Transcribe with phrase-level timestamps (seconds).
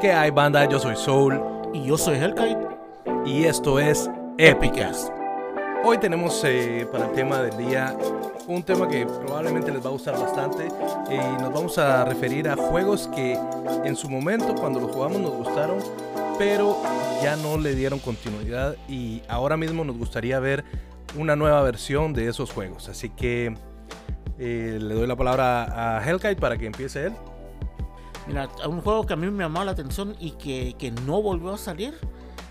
[0.00, 0.64] ¿Qué hay, banda?
[0.68, 1.42] Yo soy Soul.
[1.74, 2.68] Y yo soy Hellkite.
[3.26, 4.08] Y esto es
[4.38, 5.08] Epicast.
[5.84, 7.96] Hoy tenemos eh, para el tema del día
[8.46, 10.68] un tema que probablemente les va a gustar bastante.
[11.10, 13.36] Y nos vamos a referir a juegos que
[13.84, 15.78] en su momento, cuando los jugamos, nos gustaron,
[16.38, 16.76] pero
[17.20, 18.76] ya no le dieron continuidad.
[18.88, 20.64] Y ahora mismo nos gustaría ver
[21.16, 22.88] una nueva versión de esos juegos.
[22.88, 23.52] Así que
[24.38, 27.14] eh, le doy la palabra a Hellkite para que empiece él.
[28.28, 31.54] Mira, un juego que a mí me llamó la atención y que, que no volvió
[31.54, 31.94] a salir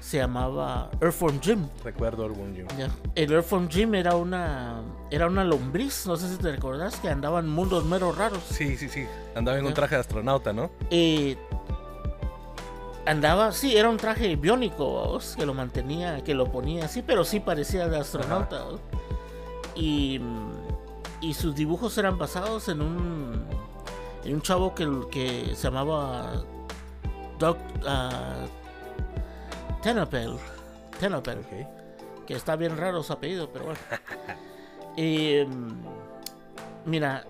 [0.08, 1.68] se llamaba Earthworm Jim.
[1.84, 2.66] Recuerdo Earthworm Jim.
[2.78, 2.90] Ya.
[3.14, 4.82] El Earthworm Jim era una
[5.12, 8.42] era una lombriz, no sé si te recordás, que andaba en mundos meros raros.
[8.50, 9.06] Sí, sí, sí.
[9.36, 10.70] Andaba en un traje de astronauta, ¿no?
[10.92, 11.36] Eh,
[13.06, 15.36] andaba, sí, era un traje biónico, ¿vos?
[15.38, 18.64] que lo mantenía, que lo ponía así, pero sí parecía de astronauta.
[19.76, 20.22] Y,
[21.20, 23.46] y sus dibujos eran basados en un
[24.28, 26.44] en un chavo que, que se llamaba
[27.40, 28.48] Doc uh,
[29.82, 30.36] Tenapel.
[31.00, 31.40] Tenapel.
[31.40, 32.26] Ok.
[32.26, 33.80] Que está bien raro su apellido, pero bueno.
[35.00, 35.48] Eh,
[36.86, 37.24] mira,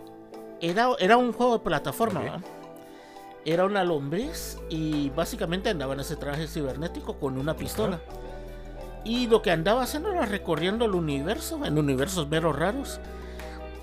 [0.62, 2.28] era, era un juego de plataforma, Ok.
[2.28, 2.40] ¿va?
[3.44, 8.00] Era una lombriz y básicamente andaba en ese traje cibernético con una pistola.
[9.04, 13.02] Y lo que andaba haciendo era recorriendo el universo, en universos meros raros,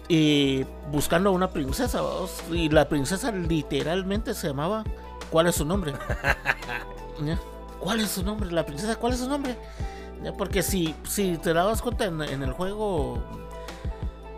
[0.08, 2.00] y buscando a una princesa.
[2.02, 2.42] ¿vamos?
[2.50, 4.84] Y la princesa literalmente se llamaba
[5.30, 5.92] ¿Cuál es su nombre?
[7.80, 8.50] ¿Cuál es su nombre?
[8.50, 9.56] La princesa, ¿cuál es su nombre?
[10.38, 13.22] Porque si, si te dabas cuenta en, en el juego,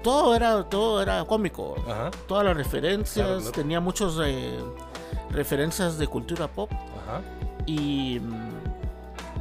[0.02, 1.76] todo era, todo era cómico.
[1.88, 3.52] Ajá, Todas las referencias, Claro, claro.
[3.52, 4.58] tenía muchos eh,
[5.30, 6.70] referencias de cultura pop.
[6.72, 7.20] ajá.
[7.66, 8.20] Y,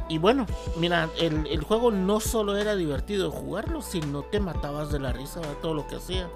[0.08, 5.00] y bueno, mira, el, el juego no solo era divertido jugarlo, sino te matabas de
[5.00, 6.28] la risa de todo lo que hacía.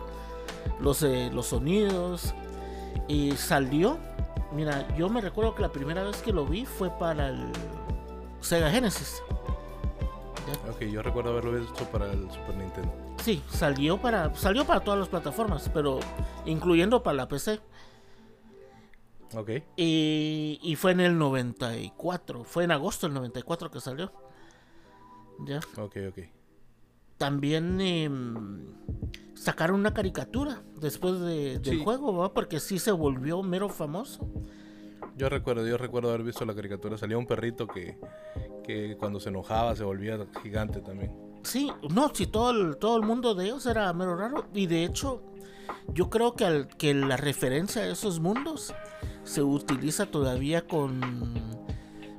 [0.81, 2.35] Los, eh, los sonidos.
[3.07, 3.99] Y salió.
[4.53, 7.53] Mira, yo me recuerdo que la primera vez que lo vi fue para el
[8.41, 9.23] Sega Genesis.
[10.69, 12.93] Ok, yo recuerdo haberlo visto para el Super Nintendo.
[13.23, 16.01] Sí, salió para, salió para todas las plataformas, pero
[16.47, 17.61] incluyendo para la PC.
[19.37, 19.51] Ok.
[19.77, 24.13] Y, y fue en el 94, fue en agosto del 94 que salió.
[25.47, 25.61] Ya.
[25.79, 26.19] Ok, ok.
[27.17, 28.65] También em,
[29.35, 31.85] sacaron una caricatura después de- del Sí.
[31.85, 32.33] juego, ¿va?
[32.33, 34.27] Porque sí se volvió mero famoso.
[35.17, 36.97] Yo recuerdo, yo recuerdo haber visto la caricatura.
[36.97, 37.99] Salía un perrito que,
[38.65, 41.13] que cuando se enojaba se volvía gigante también.
[41.43, 44.47] Sí, no, sí, todo el, todo el mundo de ellos era mero raro.
[44.55, 45.23] Y de hecho,
[45.93, 48.75] yo creo que, al- que la referencia a esos mundos
[49.25, 51.35] se utiliza todavía con,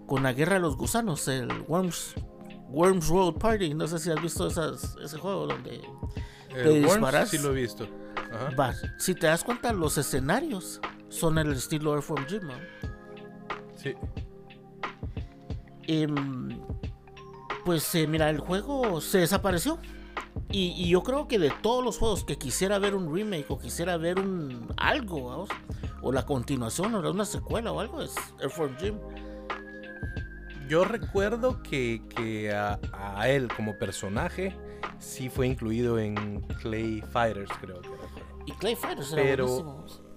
[0.07, 2.13] con la guerra de los gusanos, el Worms,
[2.69, 3.73] Worms World Party.
[3.73, 5.81] No sé si has visto esas- ese juego donde
[6.49, 7.29] El ¿Te Worms disparas?
[7.29, 7.87] sí lo he visto.
[8.33, 8.55] Ajá.
[8.55, 8.73] va.
[8.97, 12.41] Si te das cuenta, los escenarios son el estilo Earthworm Jim.
[12.47, 12.53] ¿no?
[13.75, 13.93] Sí.
[15.87, 16.59] Em,
[17.65, 19.79] pues eh, mira, el juego se desapareció.
[20.51, 23.57] Y, y yo creo que de todos los juegos que quisiera ver un remake o
[23.57, 25.49] quisiera ver un algo, vamos,
[26.01, 28.95] o la continuación, o una secuela o algo, es Earthworm Jim.
[30.67, 34.55] Yo recuerdo que, que a, a él como personaje
[34.99, 37.97] sí fue incluido en Clay Fighters, creo que era.
[38.45, 40.11] Y Clay Fighters era Pero- buenísimo.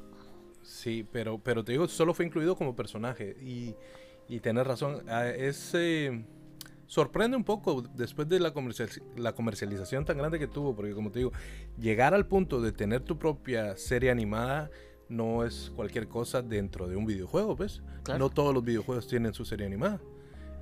[0.63, 3.37] Sí, pero, pero te digo, solo fue incluido como personaje.
[3.41, 3.75] Y,
[4.29, 5.05] y tenés razón,
[5.37, 6.25] es, eh,
[6.95, 11.11] sorprende un poco después de la, comercial- la comercialización tan grande que tuvo, porque como
[11.11, 11.33] te digo,
[11.77, 14.71] llegar al punto de tener tu propia serie animada
[15.09, 17.83] no es cualquier cosa dentro de un videojuego, ¿ves?
[18.05, 18.21] Claro.
[18.21, 20.01] No todos los videojuegos tienen su serie animada.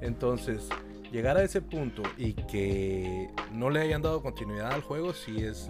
[0.00, 0.70] Entonces,
[1.12, 5.68] llegar a ese punto y que no le hayan dado continuidad al juego, sí es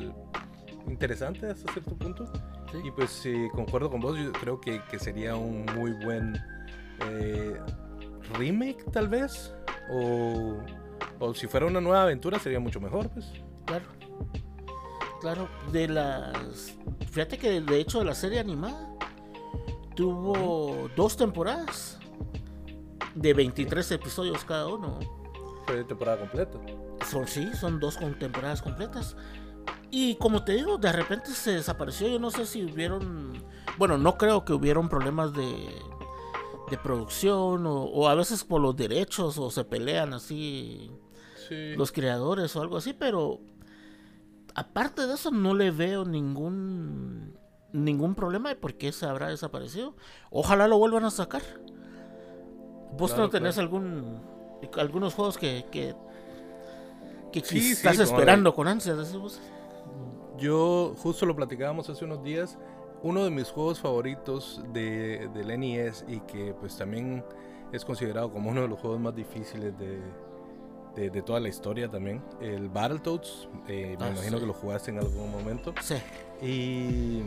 [0.87, 2.33] interesante hasta cierto punto.
[2.71, 2.79] Sí.
[2.85, 6.37] Y pues sí, concuerdo con vos, yo creo que, que sería un muy buen
[7.11, 7.59] eh,
[8.33, 9.55] remake tal vez.
[9.91, 10.57] O,
[11.19, 13.27] o si fuera una nueva aventura sería mucho mejor, pues.
[13.67, 13.85] Claro.
[15.21, 16.75] Claro, de las.
[17.11, 18.93] Fíjate que de hecho de la serie animada
[19.95, 22.01] tuvo dos temporadas
[23.15, 24.99] de 23 episodios cada uno.
[25.67, 26.59] Fue de temporada completa.
[27.09, 29.17] Son sí, son dos con temporadas completas.
[29.91, 32.09] Y como te digo, de repente se desapareció.
[32.09, 33.33] Yo no sé si hubieron.
[33.79, 35.69] Bueno, no creo que hubieron problemas de,
[36.73, 40.91] de producción o, o a veces por los derechos o se pelean así
[41.49, 41.75] Sí.
[41.77, 43.41] los creadores o algo así, pero
[44.55, 47.37] aparte de eso no le veo ningún
[47.73, 49.95] ningún problema de por qué se habrá desaparecido.
[50.31, 51.43] Ojalá lo vuelvan a sacar.
[52.97, 53.67] ¿Vos Claro, no tenés claro.
[53.69, 54.21] algún
[54.79, 55.95] algunos juegos que que,
[57.33, 59.15] que Sí, estás esperando con ansias?
[60.39, 62.57] Yo justo lo platicábamos hace unos días.
[63.03, 67.25] Uno de mis juegos favoritos de, del NES y que pues también
[67.73, 72.23] es considerado como uno de los juegos más difíciles de, de, toda la historia también.
[72.41, 75.75] El Battletoads, eh, me ah, imagino que lo jugaste en algún momento.
[75.81, 75.97] Sí.
[76.41, 77.25] Y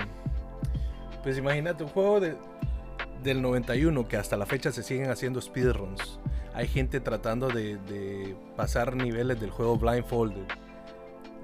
[1.23, 2.37] pues imagínate un juego de,
[3.23, 6.19] del 91 que hasta la fecha se siguen haciendo speedruns.
[6.53, 10.45] Hay gente tratando de, de pasar niveles del juego blindfolded.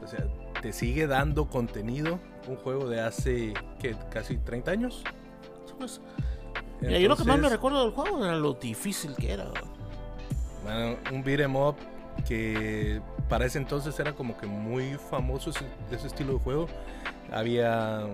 [0.04, 0.26] O sea,
[0.62, 3.96] te sigue dando contenido un juego de hace ¿qué?
[4.10, 5.04] casi 30 años.
[5.78, 6.02] Pues,
[6.82, 9.46] yo lo que más me recuerdo del juego era lo difícil que era.
[10.64, 11.76] Bueno, un beat'em up
[12.28, 16.68] que para ese entonces era como que muy famoso ese, ese estilo de juego.
[17.32, 18.06] Había,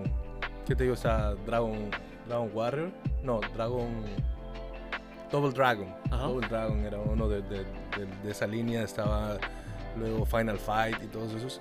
[0.66, 0.94] ¿qué te digo?
[0.94, 1.90] Está Dragon,
[2.26, 2.90] Dragon Warrior.
[3.22, 3.88] No, Dragon...
[5.30, 5.94] Double Dragon.
[6.10, 7.64] Double Dragon era uno de, de,
[8.22, 8.82] de, esa línea.
[8.82, 9.36] Estaba
[9.98, 11.60] luego Final Fight y todos esos.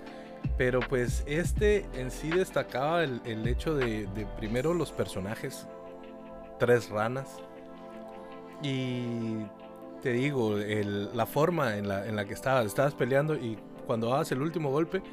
[0.58, 5.68] Pero pues este en sí destacaba el, el hecho de, de, primero los personajes,
[6.58, 7.38] tres ranas.
[8.64, 9.46] Y
[10.02, 14.10] te digo, el, la forma en la, en la que estabas, estabas peleando y cuando
[14.10, 15.04] dabas el último golpe,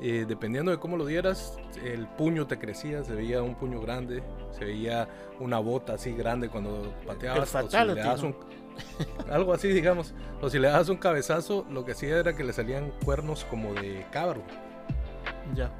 [0.00, 4.22] eh, dependiendo de cómo lo dieras, el puño te crecía, se veía un puño grande,
[4.50, 5.08] se veía
[5.38, 7.54] una bota así grande cuando pateabas.
[7.54, 8.34] O si le das un,
[9.30, 10.14] algo así, digamos.
[10.40, 13.74] O si le das un cabezazo, lo que hacía era que le salían cuernos como
[13.74, 14.42] de cabro.
[15.54, 15.70] Ya.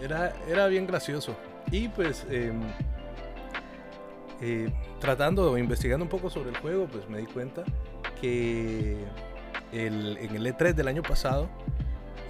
[0.00, 1.36] Era, era bien gracioso.
[1.70, 2.60] Y pues, em,
[4.40, 7.64] eh, tratando, investigando un poco sobre el juego, pues me di cuenta
[8.20, 8.96] que
[9.72, 11.48] el, en el E3 del año pasado,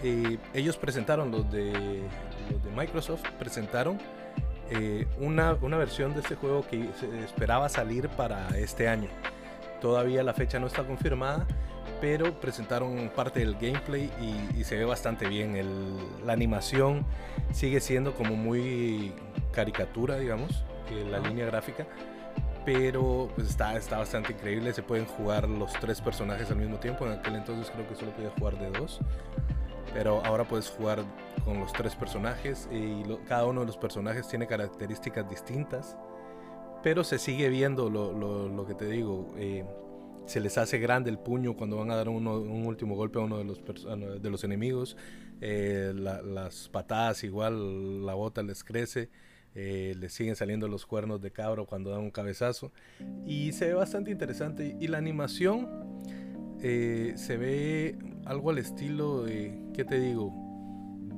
[0.03, 2.03] eh, ellos presentaron, los de,
[2.51, 3.99] los de Microsoft, presentaron
[4.71, 9.09] eh, una, una, versión de este juego que se esperaba salir para este año.
[9.81, 11.47] Todavía la fecha no está confirmada,
[12.01, 14.11] pero presentaron parte del gameplay
[14.57, 15.57] y, se ve bastante bien.
[15.57, 17.05] El, la animación
[17.53, 19.13] sigue siendo como muy
[19.53, 20.65] caricatura, digamos,
[21.11, 21.87] la línea gráfica,
[22.65, 24.73] pero pues está, está bastante increíble.
[24.73, 27.07] Se pueden jugar los tres personajes al mismo tiempo.
[27.07, 29.01] En aquel entonces creo que solo podía jugar de dos,
[29.93, 31.01] pero ahora puedes jugar
[31.45, 35.97] con los tres personajes y cada uno de los personajes tiene características distintas,
[36.83, 39.33] pero se sigue viendo lo, lo, lo que te digo.
[39.37, 39.65] Eh,
[40.31, 43.39] se les hace grande el puño cuando van a dar un último golpe a uno
[43.39, 43.61] de los,
[44.23, 44.97] de los enemigos.
[45.41, 49.09] Eh, las patadas igual, la bota les crece.
[49.57, 52.71] Eh, les siguen saliendo los cuernos de cabro cuando dan un cabezazo.
[53.27, 54.77] Y se ve bastante interesante.
[54.81, 55.69] Y la animación
[56.63, 60.33] eh, se ve algo al estilo de, ¿qué te digo?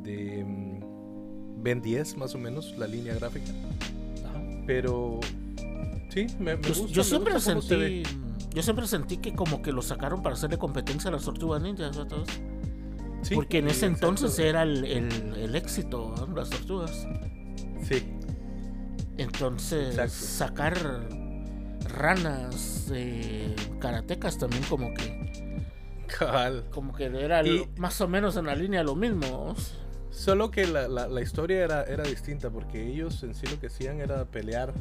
[0.03, 3.53] De mm, Ben 10 más o menos, la línea gráfica.
[4.67, 5.21] Pero
[6.13, 6.87] sí, me, gusta.
[6.89, 8.03] Yo siempre sentí
[8.55, 11.97] yo siempre sentí que como que lo sacaron para hacerle competencia a las tortugas ninjas
[11.97, 12.29] todos.
[13.23, 17.07] Sí, Porque en ese entonces era el, el, éxito, las tortugas.
[17.83, 18.05] Sí.
[19.17, 20.77] Entonces, sacar
[21.89, 25.23] ranas eh, karatecas también como que...
[26.73, 27.43] Como que era
[27.79, 29.55] más o menos en la línea lo mismo.
[30.11, 33.69] Solo que la, la, la, historia era, era distinta porque ellos en sí lo que
[33.69, 34.75] hacían era pelear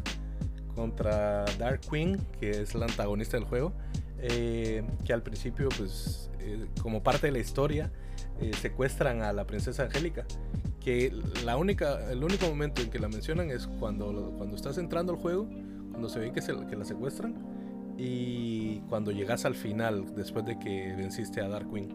[0.75, 3.73] contra Dark Queen, que es la antagonista del juego,
[4.19, 7.91] eh, que al principio, pues, eh, como parte de la historia,
[8.39, 10.25] eh, secuestran a la princesa Angélica.
[10.79, 11.13] Que
[11.43, 15.19] la única, el único momento en que la mencionan es cuando, cuando estás entrando al
[15.19, 15.47] juego,
[15.91, 17.35] cuando se ve que, se, la secuestran,
[17.97, 21.93] y cuando llegas al final, después de que venciste a Dark Queen.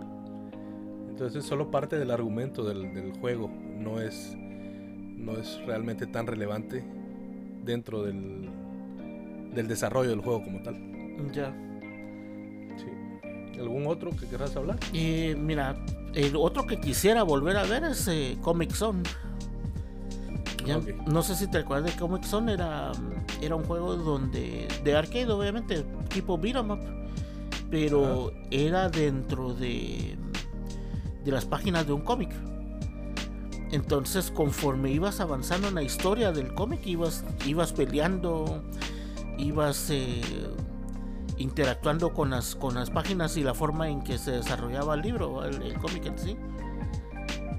[1.08, 6.26] Entonces es solo parte del argumento del, del juego, no es, no es realmente tan
[6.26, 6.84] relevante
[7.64, 8.48] dentro del,
[9.56, 10.76] del desarrollo del juego como tal.
[11.32, 11.52] Ya.
[12.76, 13.58] Sí.
[13.58, 14.78] ¿Algún otro que querrás hablar?
[14.92, 15.74] Y mira,
[16.14, 19.02] el otro que quisiera volver a ver es eh, Comic Zone.
[21.06, 22.90] No sé si te acuerdas de Comic Zone, era,
[23.40, 26.80] era un juego donde de arcade, obviamente, tipo beat'em up,
[27.70, 30.16] pero era dentro de,
[31.24, 32.30] de las páginas de un cómic.
[33.70, 38.64] Entonces, conforme ibas avanzando en la historia del cómic, ibas, ibas peleando,
[39.38, 40.22] ibas eh,
[41.38, 45.44] interactuando con las, con las páginas y la forma en que se desarrollaba el libro,
[45.44, 46.36] el, cómic en sí.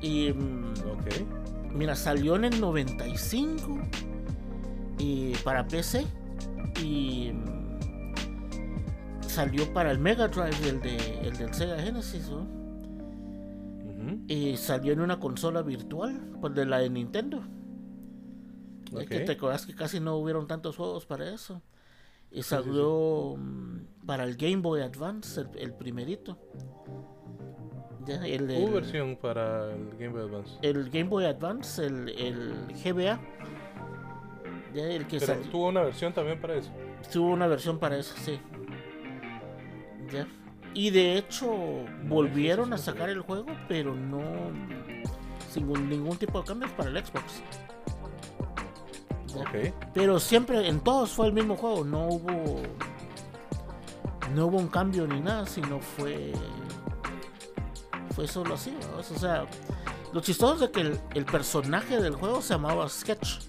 [0.01, 0.74] Y mm,
[1.74, 3.79] mira, salió en el 95
[5.00, 6.05] y para PC
[6.81, 8.17] y mm,
[9.27, 12.31] salió para el Mega Drive, el, de, el del Sega Genesis.
[14.29, 17.43] Y salió en una consola virtual, pues de la de Nintendo.
[19.00, 21.62] Es que te acuerdas que casi no hubieron tantos juegos para eso.
[22.32, 26.38] Y salió mm, para el Game Boy Advance, el, primerito.
[28.06, 30.58] Ya, el, ¿Hubo versión para el Game Boy Advance?
[30.62, 33.20] El Game Boy Advance, el, el GBA.
[34.74, 36.72] Ya, el que Pero tuvo una versión también para eso.
[37.12, 38.39] tuvo una versión para eso, sí.
[40.12, 40.27] Ya.
[40.74, 41.48] Y de hecho
[42.08, 44.22] volvieron a sacar el juego, pero no
[45.50, 47.42] sin ningún tipo de cambios para el Xbox.
[49.94, 52.62] Pero siempre en todos fue el mismo juego, no hubo
[54.34, 56.34] no hubo un cambio ni nada, sino fue
[58.15, 59.12] fue solo así, ¿vamos?
[59.12, 59.46] o sea,
[60.12, 63.39] lo chistoso es de que el, el personaje del juego se llamaba Sketch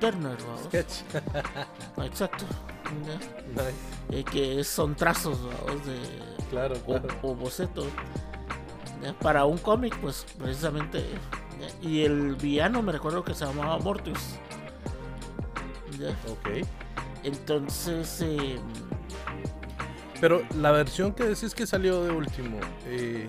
[0.00, 0.36] Turner.
[0.64, 1.02] Sketch.
[2.02, 2.44] Exacto.
[3.54, 4.18] Nice.
[4.18, 5.38] Eh, que son trazos
[5.84, 7.08] de Claro, o, claro.
[7.22, 7.86] o bocetos
[9.00, 11.04] ya, para un cómic pues precisamente
[11.80, 14.18] y el villano me recuerdo que se llamaba Mortus
[16.28, 16.66] Ok.
[17.24, 18.58] entonces eh,
[20.20, 23.28] Pero la versión que decís que salió de último, eh,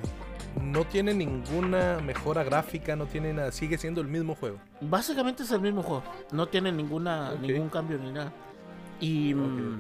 [0.62, 4.60] no tiene ninguna mejora gráfica, no tiene nada, sigue siendo el mismo juego.
[4.82, 6.04] básicamente es el mismo juego.
[6.32, 8.34] No tiene ninguna ningún cambio ni nada.
[9.00, 9.80] Y mm,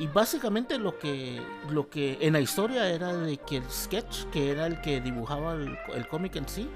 [0.00, 1.40] y básicamente lo que
[1.70, 5.54] lo que en la historia era de que el sketch que era el que dibujaba
[5.54, 6.68] el, el cómic en sí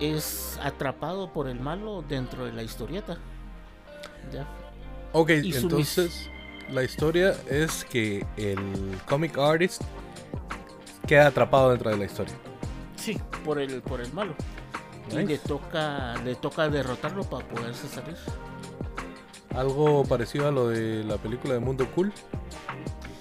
[0.00, 3.18] es atrapado por el malo dentro de la historieta
[4.32, 4.46] ya
[5.12, 6.28] Ok, Y entonces
[6.70, 8.58] la historia es que el
[9.08, 9.82] comic artist
[11.06, 12.34] queda atrapado dentro de la historia.
[12.96, 14.34] sí por el por el malo
[15.10, 18.16] y le toca le toca derrotarlo para poderse salir
[19.54, 22.12] Algo parecido a lo de la película de Mundo Cool.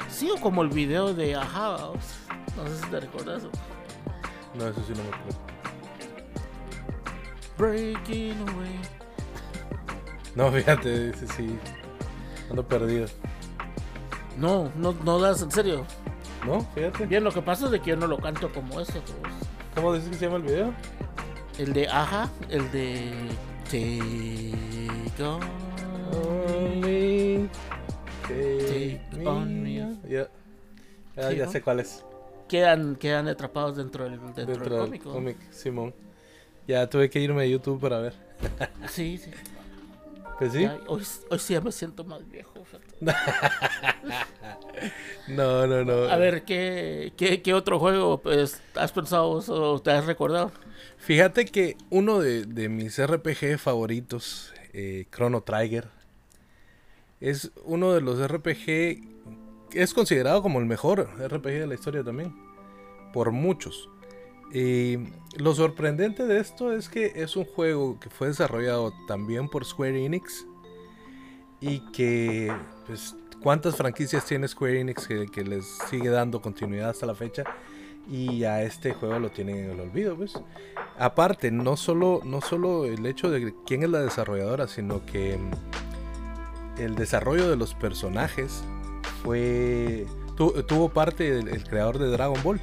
[0.09, 2.03] sí o como el video de vamos.
[2.55, 3.43] no sé si te recuerdas
[4.55, 5.39] No, eso sí no me acuerdo.
[7.57, 8.79] Breaking away
[10.35, 11.57] No, fíjate, ese sí.
[12.49, 13.05] Ando perdido.
[14.37, 15.85] no no no das en serio
[16.45, 16.61] ¿No?
[16.75, 17.05] Fíjate.
[17.05, 19.33] bien lo que pasa es de que yo no lo canto como ese pues.
[19.75, 20.73] ¿Cómo dices que se llama el video?
[21.57, 23.11] El de Aja, el de
[23.65, 25.39] Take on.
[26.15, 27.49] Only
[28.27, 29.97] take Take on me.
[30.09, 30.27] Ya.
[31.15, 31.51] Ah, Sí, ya ¿no?
[31.51, 32.03] sé cuál es.
[32.47, 35.93] Quedan, quedan atrapados dentro del, dentro Dentro del cómic, Simón.
[36.67, 38.13] Ya tuve que irme a YouTube para ver.
[38.89, 39.31] Sí, sí.
[40.39, 40.65] Pues sí.
[40.87, 42.53] Hoy, hoy sí ya me siento más viejo.
[45.27, 46.03] No, no, no.
[46.11, 50.51] A ver, ¿qué, qué, qué otro juego pues, has pensado o te has recordado?
[50.97, 55.87] Fíjate que uno de, de mis RPG favoritos, eh, Chrono Trigger,
[57.21, 59.01] es uno de los RPG.
[59.71, 62.35] Es considerado como el mejor RPG de la historia también.
[63.13, 63.89] Por muchos.
[64.53, 64.99] Y
[65.37, 70.05] lo sorprendente de esto es que es un juego que fue desarrollado también por Square
[70.05, 70.45] Enix.
[71.59, 72.53] Y que,
[72.85, 77.43] pues, ¿cuántas franquicias tiene Square Enix que, les sigue dando continuidad hasta la fecha?
[78.11, 80.33] Y a este juego lo tienen en el olvido, pues.
[80.99, 85.39] Aparte, no solo, no solo el hecho de quién es la desarrolladora, sino que
[86.77, 88.63] el desarrollo de los personajes
[89.23, 90.05] fue.
[90.35, 92.59] tu- tuvo parte el creador de Dragon Ball.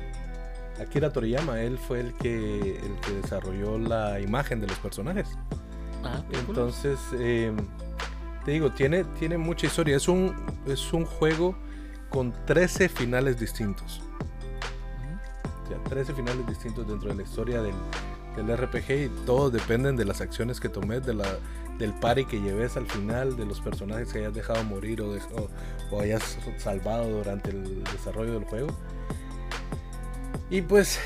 [0.80, 5.28] Akira Toriyama, él fue el que, el que desarrolló la imagen de los personajes.
[6.04, 6.22] Ah.
[6.32, 7.52] Entonces, eh,
[8.44, 9.96] te digo, tiene, tiene mucha historia.
[9.96, 10.34] Es un,
[10.66, 11.54] es un juego
[12.08, 14.00] con 13 finales distintos.
[15.64, 17.74] O sea, 13 finales distintos dentro de la historia del,
[18.36, 21.26] del RPG y todos dependen de las acciones que tomes, de la,
[21.78, 25.20] del party que lleves al final, de los personajes que hayas dejado morir o, de-
[25.34, 25.48] o-
[25.94, 28.68] o hayas salvado durante el desarrollo del juego.
[30.50, 30.98] Y pues,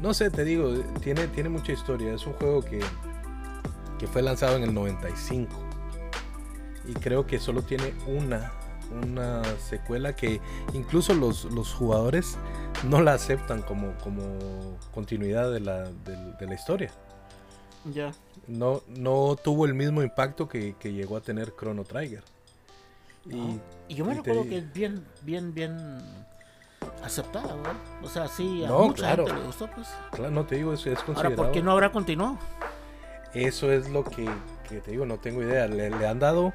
[0.00, 2.14] no sé, te digo, tiene, tiene mucha historia.
[2.14, 2.80] Es un juego que,
[3.98, 5.50] que fue lanzado en el 95.
[6.86, 8.52] Y creo que solo tiene una,
[9.02, 10.40] una secuela que
[10.74, 12.36] incluso los, los jugadores
[12.84, 14.22] no la aceptan como, como
[14.92, 16.92] continuidad de la, de la historia.
[17.84, 18.12] Ya.
[18.46, 22.22] No, no tuvo el mismo impacto que, que llegó a tener Chrono Trigger.
[23.26, 25.98] Y, Y yo me te recuerdo que es bien, bien, bien
[27.04, 27.74] aceptada, ¿verdad?
[28.02, 29.26] O sea, sí, a No, mucha claro.
[29.26, 29.88] gente le gustó, pues.
[30.12, 31.36] claro, no te digo, eso es Ahora, considerado.
[31.36, 32.38] ¿por qué no habrá continuado?
[33.32, 34.28] Eso es lo que,
[34.68, 35.66] que te digo, no tengo idea.
[35.66, 36.52] Le, le han dado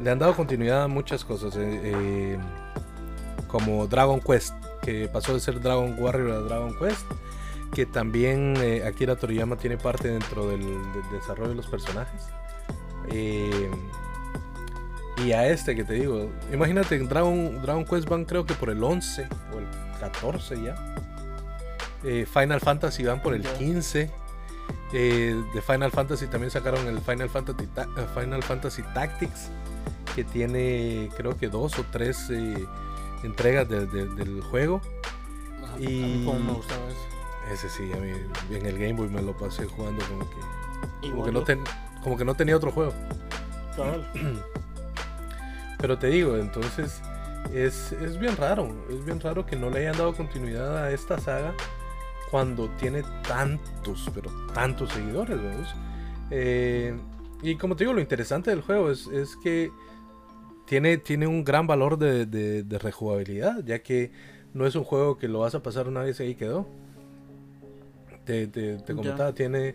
[0.00, 2.38] le han dado continuidad a muchas cosas, eh, eh,
[3.48, 7.06] como Dragon Quest, que pasó de ser Dragon Warrior a Dragon Quest,
[7.72, 12.22] que también eh, Akira Toriyama tiene parte dentro del, del desarrollo de los personajes.
[13.10, 13.70] Eh,
[15.18, 18.82] y a este que te digo, imagínate, Dragon, Dragon Quest van creo que por el
[18.82, 19.66] 11 o el
[20.00, 20.74] 14 ya.
[22.02, 23.54] Eh, Final Fantasy van por el Ya.
[23.54, 24.10] 15.
[24.92, 29.50] Eh, de Final Fantasy también sacaron el Final Fantasy, Ta- eh, Final Fantasy Tactics,
[30.14, 32.64] que tiene creo que dos o tres eh,
[33.22, 34.80] entregas de- de- del juego.
[35.78, 37.52] Y- A mí como me gustaba eso.
[37.52, 38.10] Ese sí, a mí
[38.56, 41.64] en el Game Boy me lo pasé jugando como que, como que, no, ten-
[42.02, 42.92] como que no tenía otro juego.
[45.84, 47.02] Pero te digo, entonces
[47.52, 51.18] es, es, bien raro, es bien raro que no le hayan dado continuidad a esta
[51.18, 51.52] saga
[52.30, 55.66] cuando tiene tantos, pero tantos seguidores, ¿verdad?
[56.30, 56.96] Eh,
[57.42, 59.70] y como te digo, lo interesante del juego es, es que
[60.64, 64.10] tiene, tiene un gran valor de, de, rejugabilidad, ya que
[64.54, 66.66] no es un juego que lo vas a pasar una vez y ahí quedó.
[68.24, 69.74] Te, te, comentaba, tiene,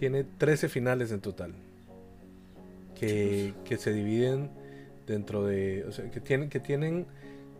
[0.00, 1.52] tiene 13 finales en total.
[2.98, 4.63] Que, que se dividen
[5.06, 5.84] dentro de.
[5.88, 7.06] O sea, que tienen, que tienen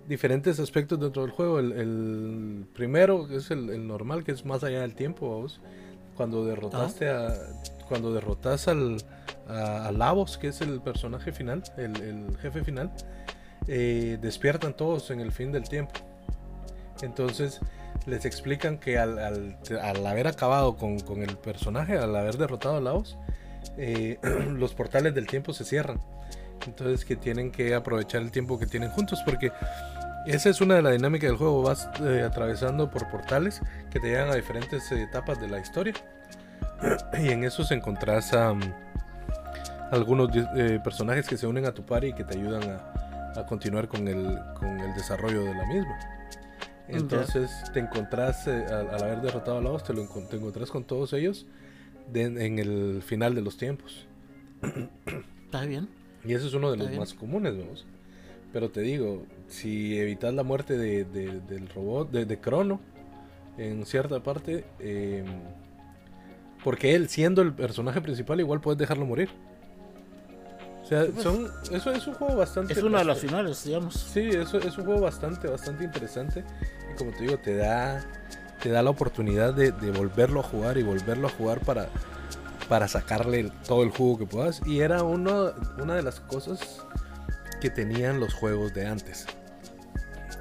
[0.09, 1.59] diferentes aspectos dentro del juego.
[1.59, 5.61] El, el primero es el, el, normal, que es más allá del tiempo, vos.
[6.17, 7.29] Cuando derrotaste ah.
[7.29, 7.85] a.
[7.89, 8.99] Cuando derrotas al.
[9.49, 12.91] A, Lavos, que es el personaje final, el, el jefe final,
[13.67, 15.93] eh, despiertan todos en el fin del tiempo.
[17.03, 17.61] Entonces
[18.07, 22.77] les explican que al, al, al haber acabado con, con, el personaje, al haber derrotado
[22.77, 23.17] a Lavos,
[23.77, 24.19] eh,
[24.51, 26.01] los portales del tiempo se cierran.
[26.67, 29.53] Entonces que tienen que aprovechar el tiempo que tienen juntos porque
[30.27, 31.63] esa es una de las dinámicas del juego.
[31.63, 35.95] Vas eh, atravesando por portales que te llevan a diferentes etapas de la historia.
[37.19, 38.55] y en esos encontrás a
[39.91, 42.63] algunos eh, personajes que se unen a tu party y que te ayudan
[43.37, 45.99] a, continuar con el, con el desarrollo de la misma.
[46.87, 51.13] Entonces te encontrás, eh, al, haber derrotado a Laos, te, lo te encontrás con todos
[51.13, 51.47] ellos
[52.15, 54.07] en el final de los tiempos.
[55.47, 55.89] Está bien.
[56.25, 57.85] Y ese es uno de los más comunes, vamos.
[58.53, 62.81] Pero te digo, si evitas la muerte de, del robot, de, de, Crono,
[63.59, 65.27] en cierta parte, em,
[66.63, 69.29] porque él, siendo el personaje principal, igual puedes dejarlo morir.
[70.83, 71.23] O sea, pues.
[71.23, 72.73] son, eso es un juego bastante.
[72.75, 73.95] Es una de las finales, digamos.
[73.95, 76.45] Sí, eso es un juego bastante, bastante interesante.
[76.93, 78.05] Y como te digo, te da,
[78.63, 81.89] te da la oportunidad de, de volverlo a jugar y volverlo a jugar para
[82.69, 84.61] para sacarle todo el jugo que puedas.
[84.67, 86.85] Y era uno, una de las cosas
[87.61, 89.27] que tenían los juegos de antes.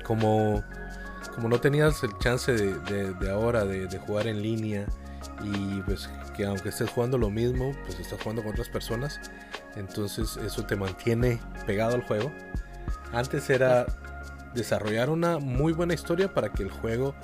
[0.04, 0.64] Como,
[1.34, 4.86] como no tenías el chance de, ahora de, jugar en línea
[5.42, 9.20] y pues que aunque estés jugando lo mismo, pues estás jugando con otras personas.
[9.76, 12.32] Entonces eso te mantiene pegado al juego.
[13.12, 13.86] Antes era
[14.54, 17.16] desarrollar una muy buena historia para que el juego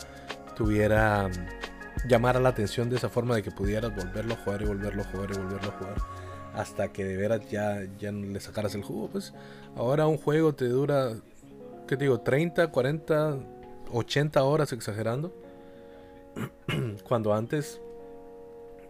[0.55, 1.29] tuviera
[2.07, 5.05] llamara la atención de esa forma de que pudieras volverlo a jugar y volverlo a
[5.05, 5.95] jugar y volverlo a jugar
[6.53, 9.09] hasta que de veras ya, ya le sacaras el jugo.
[9.09, 9.33] Pues
[9.75, 11.13] ahora un juego te dura,
[11.87, 12.21] ¿qué digo?
[12.21, 13.37] 30, 40,
[13.91, 15.33] 80 horas exagerando.
[17.03, 17.79] Cuando antes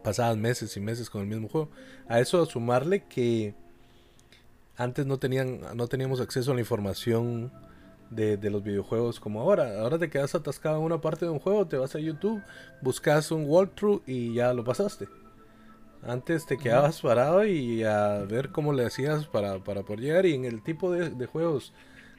[0.04, 1.70] pasabas meses y meses con el mismo juego.
[2.08, 3.54] A eso sumarle que
[4.78, 7.52] antes no tenían no teníamos acceso a la información
[8.10, 9.80] de, los videojuegos como ahora.
[9.82, 12.42] Ahora te quedas atascado en una parte de un juego, te vas a YouTube,
[12.82, 15.08] buscas un walkthrough y ya lo pasaste.
[16.02, 20.26] Antes te quedabas parado y a ver cómo le hacías para, para poder llegar.
[20.26, 21.74] Y en el tipo de, juegos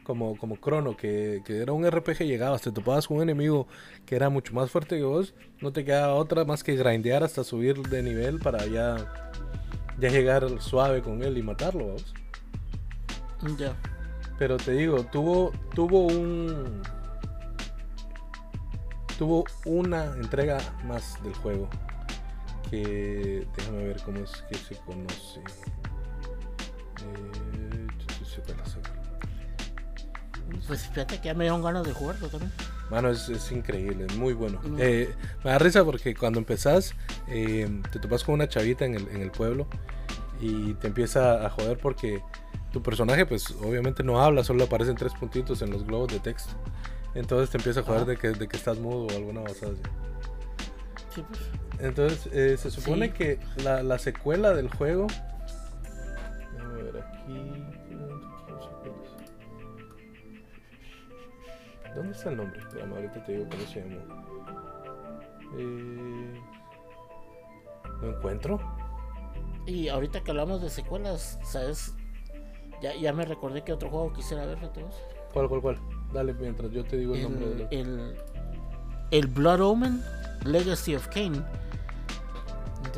[0.05, 3.66] como, como Chrono, que, era un RPG, llegabas, te topabas con un enemigo
[4.05, 7.44] que era mucho más fuerte que vos, no te quedaba otra más que grindear hasta
[7.44, 8.96] subir de nivel para ya,
[9.98, 12.14] ya llegar suave con él y matarlo, vamos.
[13.59, 13.74] Ya.
[14.40, 16.81] Pero te digo, tuvo, tuvo un.
[19.18, 21.68] Tuvo una entrega más del juego.
[22.70, 23.46] Que.
[23.55, 25.40] Déjame ver cómo es que se conoce.
[27.03, 27.87] Eh,
[30.66, 32.50] pues fíjate que ya me dieron ganas de jugarlo también.
[32.90, 34.59] Mano, es, es increíble, es muy bueno.
[34.64, 34.76] Mm.
[34.79, 36.94] Eh, me da risa porque cuando empezás,
[37.29, 39.66] eh, te topas con una chavita en el, en el pueblo
[40.40, 42.22] y te empieza a joder porque
[42.72, 46.52] tu personaje pues obviamente no habla, solo aparecen tres puntitos en los globos de texto.
[47.14, 51.22] Entonces te empieza a jugar de que, de que estás mudo o alguna basada así.
[51.22, 51.40] Pues.
[51.80, 55.06] Entonces eh, se supone que la, la, secuela del juego...
[56.59, 57.64] A ver aquí...
[61.94, 62.61] ¿Dónde está el nombre?
[62.61, 63.96] Espérame, ahorita te digo cómo se llama.
[65.59, 66.40] Eh...
[68.02, 68.61] ¿No encuentro?
[69.66, 71.94] Y ahorita que hablamos de secuelas, ¿sabes?
[72.81, 74.95] Ya, ya me recordé que otro juego quisiera ver, todos.
[75.33, 75.79] ¿Cuál, cuál, cuál?
[76.12, 77.47] Dale mientras yo te digo el, nombre.
[77.47, 78.16] De el,
[79.11, 80.03] el Blood Omen
[80.45, 81.43] Legacy of Kane.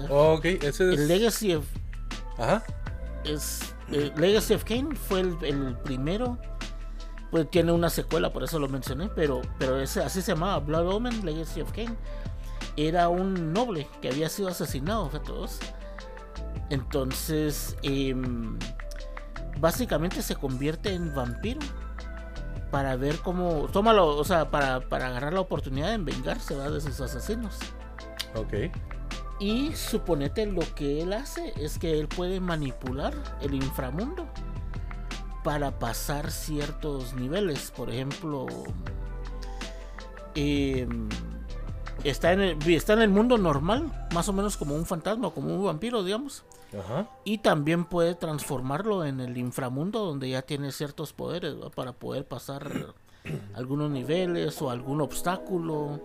[0.08, 0.80] Oh, ok, ese es.
[0.80, 1.66] El Legacy of.
[2.38, 2.62] Ajá.
[3.24, 3.74] Es.
[3.90, 6.38] El Legacy of Kane fue el, el, primero.
[7.30, 9.08] Pues tiene una secuela, por eso lo mencioné.
[9.14, 11.96] Pero, pero ese, así se llamaba Blood Omen Legacy of Kane.
[12.76, 15.58] Era un noble que había sido asesinado, todos.
[16.70, 17.76] Entonces.
[17.82, 18.14] Eh,
[19.62, 21.60] básicamente se convierte en vampiro
[22.72, 27.00] para ver cómo tómalo, o sea, para, para agarrar la oportunidad de vengarse de sus
[27.00, 27.58] asesinos.
[28.34, 28.74] Ok.
[29.38, 34.26] Y suponete lo que él hace es que él puede manipular el inframundo
[35.44, 37.70] para pasar ciertos niveles.
[37.70, 38.46] Por ejemplo,
[40.34, 41.08] em,
[42.02, 45.54] está, en el, está en el mundo normal, más o menos como un fantasma, como
[45.54, 46.44] un vampiro, digamos.
[47.24, 52.94] Y también puede transformarlo en el inframundo donde ya tiene ciertos poderes para poder pasar
[53.54, 56.00] algunos niveles o algún obstáculo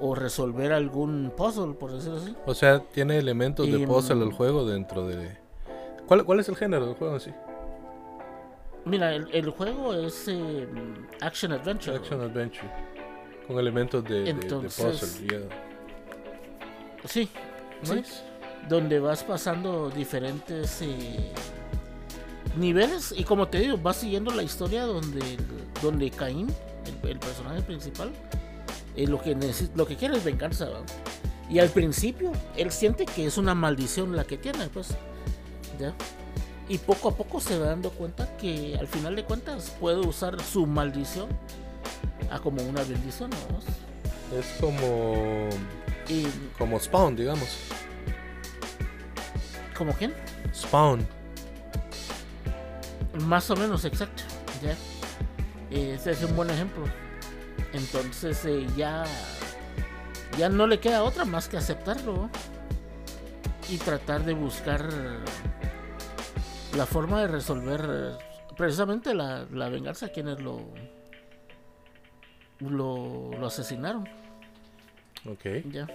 [0.00, 2.34] o resolver algún puzzle, por decirlo así.
[2.46, 5.36] O sea, tiene elementos de puzzle el juego dentro de...
[6.06, 7.32] ¿Cuál, ¿Cuál es el género del juego así?
[8.84, 10.66] Mira, el, juego es eh,
[11.20, 11.96] Action Adventure.
[11.96, 12.70] Action Adventure.
[13.46, 15.48] Con elementos de, puzzle.
[17.04, 17.28] Sí.
[18.68, 21.32] Donde vas pasando diferentes eh,
[22.56, 25.38] niveles y como te digo, vas siguiendo la historia donde,
[25.82, 26.48] donde Caín,
[27.02, 28.12] el, personaje principal,
[28.96, 29.36] eh, lo, que
[29.74, 30.68] lo que quiere es venganza.
[31.48, 34.88] Y al principio él siente que es una maldición la que tiene, pues.
[35.78, 35.94] ¿ya?
[36.68, 40.38] Y poco a poco se va dando cuenta que al final de cuentas puede usar
[40.42, 41.28] su maldición
[42.30, 43.30] a como una bendición.
[44.38, 45.48] Es como.
[46.58, 47.48] como Spawn, digamos.
[49.78, 50.12] ¿Como quién?
[50.52, 51.06] Spawn.
[53.26, 54.24] Más o menos, exacto.
[54.60, 54.76] Ya.
[55.70, 56.84] Ese es un buen ejemplo.
[57.72, 59.04] Entonces eh, ya.
[60.36, 62.28] Ya no le queda otra más que aceptarlo.
[63.70, 64.88] Y tratar de buscar
[66.76, 68.18] la forma de resolver
[68.56, 70.60] precisamente la, la venganza a quienes lo,
[72.60, 74.08] lo, lo asesinaron.
[75.24, 75.44] Ok.
[75.70, 75.86] Ya.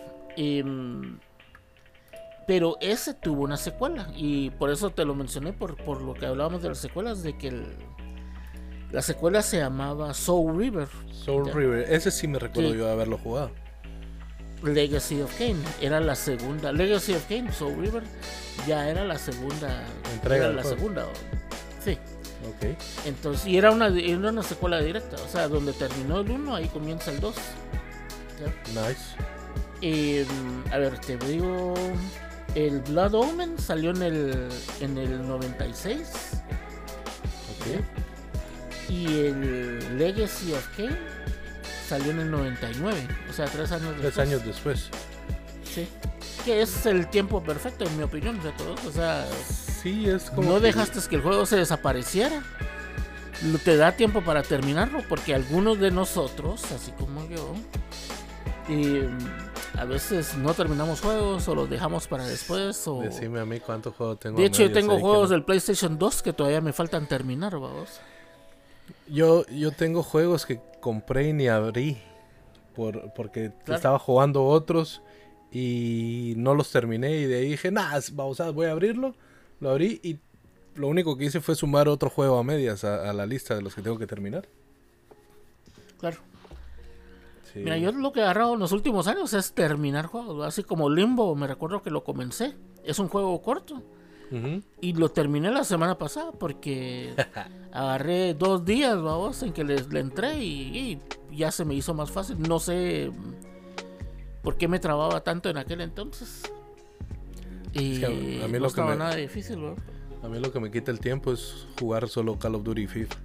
[2.47, 6.25] Pero ese tuvo una secuela y por eso te lo mencioné por, por lo que
[6.25, 7.51] hablábamos de las secuelas de que
[8.91, 10.87] la secuela se llamaba Soul River.
[11.11, 13.51] Soul River, ese sí me recuerdo yo de haberlo jugado.
[14.63, 16.71] Legacy of Kane era la segunda.
[16.71, 18.03] Legacy of Kane, Soul River,
[18.67, 19.83] ya era la segunda.
[20.13, 20.45] Entrega.
[20.45, 21.07] Era la segunda.
[21.83, 21.97] Sí.
[22.47, 22.77] Ok.
[23.05, 25.17] Entonces, y era una, era una secuela directa.
[25.17, 27.35] O sea, donde terminó el 1, ahí comienza el 2.
[28.69, 29.15] Nice.
[29.81, 30.25] Eh,
[30.71, 31.73] a ver, te digo.
[32.55, 36.07] El Blood Omen salió en el, en el 96.
[37.49, 38.89] Ok.
[38.89, 40.97] Y el Legacy of Kane
[41.87, 44.13] salió en el 99, o sea, tres años después.
[44.13, 44.89] Tres años después.
[45.63, 45.87] Sí.
[46.45, 48.85] Que es el tiempo perfecto, en mi opinión, de todos.
[48.85, 49.25] O sea,
[49.81, 50.49] sí, es como.
[50.49, 52.43] No dejaste que el juego se desapareciera.
[53.63, 57.55] Te da tiempo para terminarlo, porque algunos de nosotros, así como yo,
[58.69, 59.01] y
[59.77, 62.87] a veces no terminamos juegos o los dejamos para después.
[62.87, 63.01] O...
[63.01, 64.39] Decime a mí cuántos juegos tengo.
[64.39, 67.99] De hecho, yo tengo juegos del PlayStation 2 que todavía me faltan terminar, vamos.
[69.07, 72.01] Yo, yo tengo juegos que compré y ni abrí.
[72.75, 75.01] Por, porque estaba jugando otros
[75.51, 77.17] y no los terminé.
[77.17, 79.15] Y de ahí dije, nada, voy a abrirlo.
[79.59, 80.19] Lo abrí y
[80.75, 83.75] lo único que hice fue sumar otro juego a medias a, la lista de los
[83.75, 84.47] que tengo que terminar.
[85.99, 86.17] Claro.
[87.55, 90.45] Mira, yo lo que he agarrado en los últimos años es terminar juegos.
[90.45, 92.55] Así como Limbo, me recuerdo que lo comencé.
[92.83, 93.81] Es un juego corto.
[94.81, 97.13] Y lo terminé la semana pasada porque
[97.71, 100.99] agarré dos días, vamos, en que le, entré y,
[101.31, 102.41] ya se me hizo más fácil.
[102.41, 103.11] No sé
[104.41, 106.41] por qué me trababa tanto en aquel entonces.
[107.73, 109.59] Y a mí no lo estaba nada difícil,
[110.23, 112.87] A mí lo que me quita el tiempo es jugar solo Call of Duty y
[112.87, 113.15] FIFA.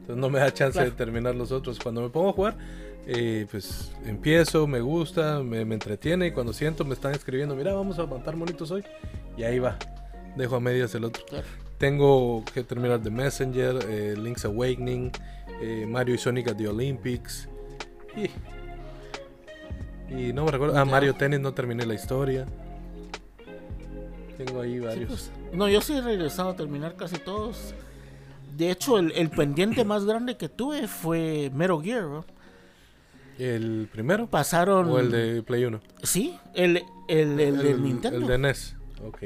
[0.00, 1.78] Entonces no me da chance de terminar los otros.
[1.78, 2.58] Cuando me pongo a jugar,
[3.06, 7.72] eh, pues empiezo, me gusta, me, me, entretiene y cuando siento me están escribiendo, mira,
[7.72, 8.84] vamos a matar monitos hoy.
[9.36, 9.78] Y ahí va
[10.36, 11.24] dejo a medias el otro.
[11.78, 15.10] Tengo que terminar The Messenger, eh, Link's Awakening,
[15.60, 17.48] eh, Mario y Sonic at the Olympics.
[20.08, 20.78] Y, no me recuerdo.
[20.78, 22.46] Ah, Mario Tennis no terminé la historia.
[24.36, 25.08] Tengo ahí varios.
[25.08, 27.74] Pues, no, yo sí he regresado a terminar casi todos.
[28.56, 32.24] De hecho, el, pendiente más grande que tuve fue Metal Gear.
[33.38, 34.28] ¿El primero?
[34.28, 34.88] Pasaron.
[34.90, 35.80] ¿O el de Play 1?
[36.02, 38.18] Sí, el, el, el, de Nintendo.
[38.18, 38.76] El de NES.
[39.06, 39.24] Ok.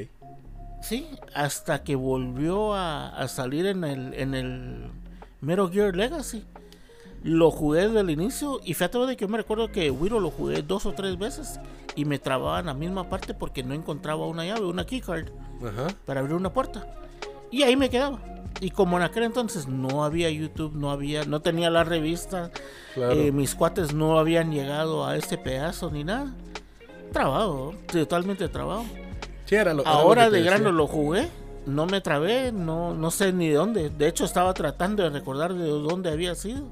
[0.81, 4.91] Sí, hasta que volvió a, salir en el, en el
[5.39, 6.43] Metal Gear Legacy.
[7.23, 10.31] Lo jugué desde el inicio y fíjate de que yo me recuerdo que Wiro lo
[10.31, 11.59] jugué dos o tres veces
[11.95, 15.27] y me trababa en la misma parte porque no encontraba una llave, una keycard
[16.05, 16.87] para abrir una puerta.
[17.51, 18.19] Y ahí me quedaba.
[18.59, 22.51] Y como en aquel entonces no había YouTube, no había, no tenía la revista,
[22.95, 26.35] eh, mis cuates no habían llegado a ese pedazo ni nada.
[27.11, 28.83] Trabado, totalmente trabado.
[29.85, 31.27] Ahora de grano lo jugué,
[31.65, 33.89] no me trabé, no, no sé ni de dónde.
[33.89, 36.67] De hecho, estaba tratando de recordar de dónde había sido.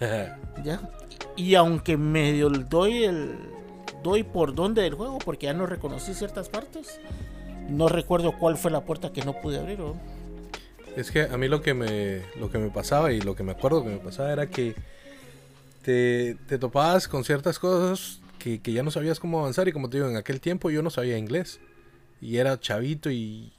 [0.64, 0.80] ¿Ya?
[1.36, 3.36] Y aunque medio doy el
[4.02, 7.00] doy por dónde del juego porque ya no reconocí ciertas partes.
[7.68, 9.80] No recuerdo cuál fue la puerta que no pude abrir.
[10.96, 13.52] Es que a mí lo que me lo que me pasaba y lo que me
[13.52, 14.74] acuerdo que me pasaba era que
[15.82, 19.88] te, te topabas con ciertas cosas que, que, ya no sabías cómo avanzar y como
[19.88, 21.60] te digo, en aquel tiempo yo no sabía inglés
[22.20, 23.52] y era chavito y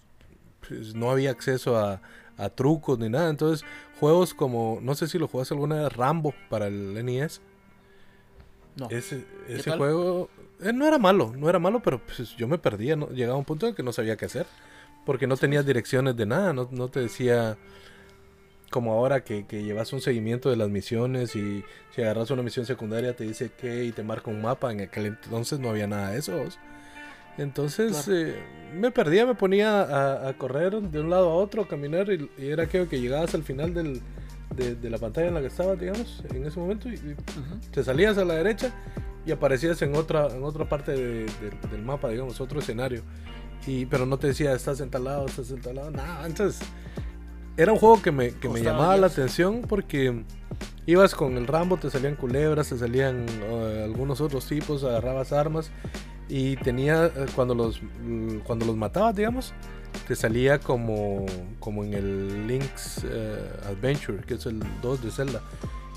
[0.67, 2.01] pues, no había acceso a,
[2.37, 3.29] a, trucos ni nada.
[3.29, 3.65] Entonces
[3.99, 7.41] juegos como, no sé si lo jugaste alguna vez, Rambo para el NES.
[8.75, 8.89] No.
[8.89, 10.29] Ese, ese juego
[10.61, 13.09] eh, no era malo, no era malo, pero pues, yo me perdía, ¿no?
[13.09, 14.45] llegaba a un punto en que no sabía qué hacer.
[15.07, 17.57] Porque no tenías direcciones de nada, no, no te decía
[18.69, 21.63] como ahora que, que, llevas un seguimiento de las misiones y
[21.95, 24.71] si agarras una misión secundaria te dice que y te marca un mapa.
[24.71, 26.33] En aquel entonces no había nada de eso.
[27.37, 28.35] Entonces eh,
[28.73, 32.29] me perdía, me ponía a, a, correr de un lado a otro, a caminar y,
[32.37, 34.01] era aquello que llegabas al final del,
[34.55, 37.15] de, de, la pantalla en la que estabas, digamos, en ese momento y,
[37.71, 38.73] te salías a la derecha
[39.25, 41.25] y aparecías en otra, en otra parte de,
[41.71, 43.03] del mapa, digamos, otro escenario.
[43.65, 46.25] Y, pero no te decía, estás en tal lado, estás en tal lado, nada.
[46.25, 46.61] Entonces
[47.57, 50.23] era un juego que me, que me llamaba la atención porque
[50.85, 55.71] ibas con el Rambo, te salían culebras, te salían uh, algunos otros tipos, agarrabas armas
[56.29, 57.81] y tenía, uh, cuando los,
[58.45, 59.53] cuando los matabas, digamos,
[60.07, 61.25] te salía como,
[61.59, 65.41] como en el Link's uh, Adventure, que es el 2 de Zelda,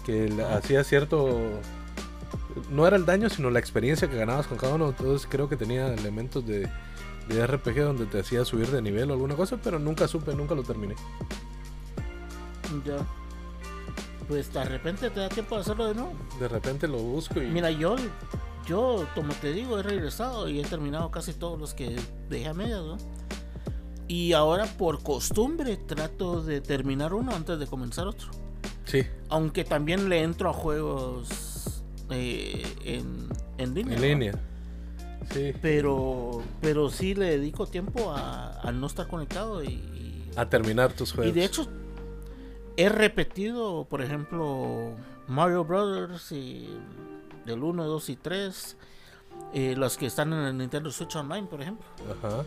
[0.05, 1.61] que hacía cierto...
[2.70, 4.88] No era el daño, sino la experiencia que ganabas con cada uno.
[4.88, 6.68] Entonces creo que tenía elementos de,
[7.35, 10.55] de RPG donde te hacía subir de nivel o alguna cosa, pero nunca supe, nunca
[10.55, 10.95] lo terminé.
[12.85, 12.97] Ya.
[14.29, 16.12] Pues de repente te da tiempo de hacerlo de nuevo.
[16.38, 17.47] De repente lo busco y.
[17.47, 17.97] Mira, yo,
[18.66, 21.97] yo, como te digo, he regresado y he terminado casi todos los que
[22.29, 22.97] dejé a medias, ¿no?
[24.07, 28.29] Y ahora por costumbre trato de terminar uno antes de comenzar otro.
[28.85, 29.05] Sí.
[29.29, 33.97] Aunque también le entro a juegos eh, en, en línea.
[33.97, 34.49] En línea.
[35.33, 35.53] Sí.
[35.62, 41.12] Pero, pero sí le dedico tiempo a, a no estar conectado y, a terminar tus
[41.12, 41.31] juegos.
[41.31, 41.66] Y de hecho,
[42.77, 44.93] he repetido, por ejemplo,
[45.29, 46.69] Mario Brothers y
[47.47, 48.77] del 1, 2 y 3.
[49.53, 51.85] Eh, los que están en el Nintendo Switch Online, por ejemplo.
[52.11, 52.45] Ajá.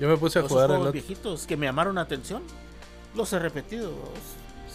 [0.00, 2.42] Yo me puse a jugar los viejitos que me llamaron la atención.
[3.14, 3.92] Los he repetido.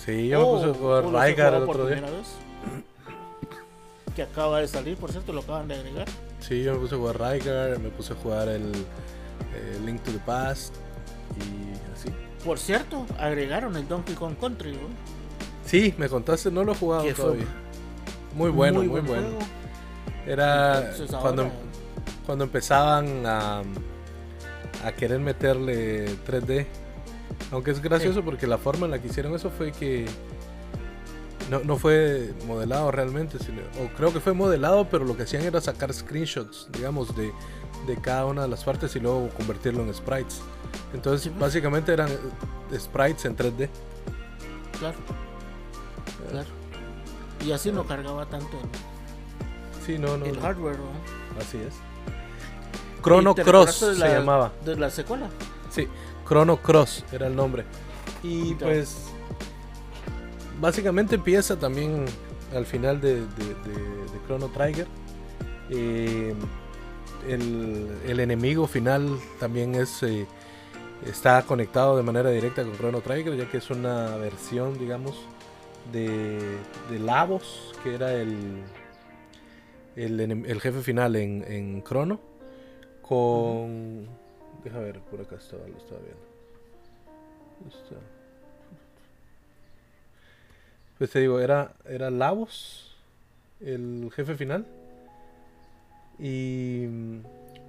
[0.05, 2.01] Sí, yo me puse a jugar Rygar el otro día.
[2.01, 2.35] Vez,
[4.15, 6.07] que acaba de salir, por cierto, lo acaban de agregar.
[6.47, 8.63] Sí, yo me puse a jugar Rygar, me puse a jugar el,
[9.55, 10.75] el Link to the Past
[11.37, 12.09] y así.
[12.43, 14.77] Por cierto, agregaron el Donkey Kong Country,
[15.65, 17.45] Sí, me contaste, no lo he jugado todavía.
[18.35, 19.39] Muy bueno, muy, bueno.
[20.27, 21.49] Era cuando,
[22.25, 23.61] cuando empezaban a,
[24.83, 26.65] a querer meterle 3D.
[27.51, 30.05] Aunque es gracioso porque la forma en la que hicieron eso fue que
[31.49, 33.37] no, no fue modelado realmente.
[33.81, 37.31] o creo que fue modelado, pero lo que hacían era sacar screenshots, digamos, de,
[37.87, 40.41] de cada una de las partes y luego convertirlo en sprites.
[40.93, 43.69] Entonces, básicamente eran eh, sprites en 3D.
[44.79, 44.97] Claro.
[46.29, 46.49] Claro.
[47.45, 48.57] Y así no cargaba tanto.
[49.85, 50.25] Sí, no, no.
[50.25, 50.77] El hardware,
[51.39, 51.73] Así es.
[53.03, 54.53] Chrono Cross se llamaba.
[54.63, 55.29] ¿De la secuela?
[55.69, 55.87] Sí,
[56.27, 57.65] Chrono Cross era el nombre.
[58.21, 59.12] Y pues.
[60.63, 62.05] Básicamente empieza también
[62.55, 63.25] al final de,
[64.25, 64.87] Chrono Trigger.
[65.69, 66.33] Eh,
[67.27, 70.25] el, enemigo final también es eh,
[71.05, 75.25] está conectado de manera directa con Chrono Trigger, ya que es una versión, digamos,
[75.91, 76.39] de,
[76.89, 78.63] de Lavos, que era el,
[79.97, 82.21] el, jefe final en, en Chrono,
[83.01, 84.07] con...
[84.63, 86.23] Deja ver, por acá estaba, lo estaba viendo.
[91.03, 92.95] Pues te digo, era, era Lavos,
[93.59, 94.65] el jefe final.
[96.17, 96.87] Y...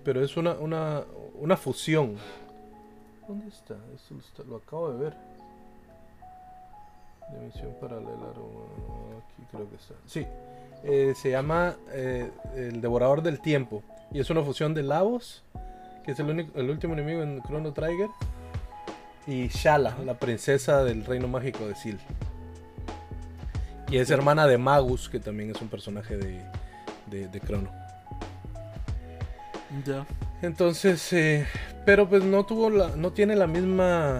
[0.04, 1.02] Pero es una, una,
[1.40, 2.16] una fusión
[3.26, 3.74] ¿Dónde está?
[3.96, 5.16] Esto lo acabo de ver.
[7.32, 8.14] Dimensión paralela.
[8.14, 9.94] Aquí creo que está.
[10.06, 10.24] Sí.
[10.84, 13.82] Eh, se llama eh, El Devorador del Tiempo.
[14.12, 15.42] Y es una fusión de Lavos,
[16.04, 18.10] que es el, único, el último enemigo en Chrono Trigger.
[19.26, 21.98] Y Shala, la princesa del reino mágico de Sil.
[23.94, 26.42] Y es hermana de Magus, que también es un personaje de,
[27.06, 27.70] de, de Chrono.
[29.86, 30.04] Ya.
[30.42, 31.46] Entonces, eh,
[31.86, 34.18] pero pues no tuvo la, no tiene la misma,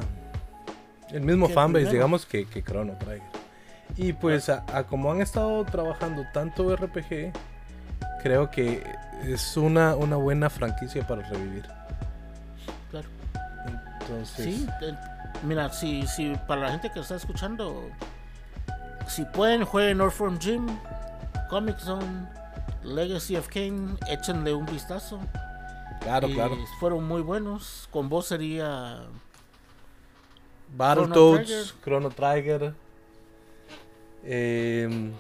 [1.11, 3.23] el mismo fanbase, digamos, que, que Chrono Trigger.
[3.97, 7.33] Y pues a, como han estado trabajando tanto RPG,
[8.23, 8.81] creo que
[9.25, 11.65] es una, una buena franquicia para revivir.
[12.93, 13.09] Claro.
[14.03, 14.45] Entonces.
[14.45, 14.69] Sí,
[15.43, 17.91] mira, si, si para la gente que está escuchando,
[19.09, 20.67] si pueden, jueguen North From Gym,
[21.51, 22.29] Comic Zone,
[22.83, 25.21] Legacy of Kane, échenle un vistazo.
[26.01, 26.57] Claro, Y claro.
[26.81, 27.89] Fueron muy buenos.
[27.91, 29.01] Con vos sería.
[30.77, 32.75] Battletoads, Chrono Trigger.
[34.25, 35.13] Em,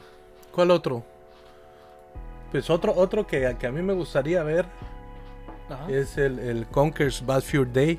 [0.53, 1.05] ¿Cuál otro?
[2.51, 4.67] Pues otro, otro que, que a mí me gustaría ver
[5.69, 5.89] Ajá.
[5.91, 7.99] es el, el Conker's Bad Fur Day.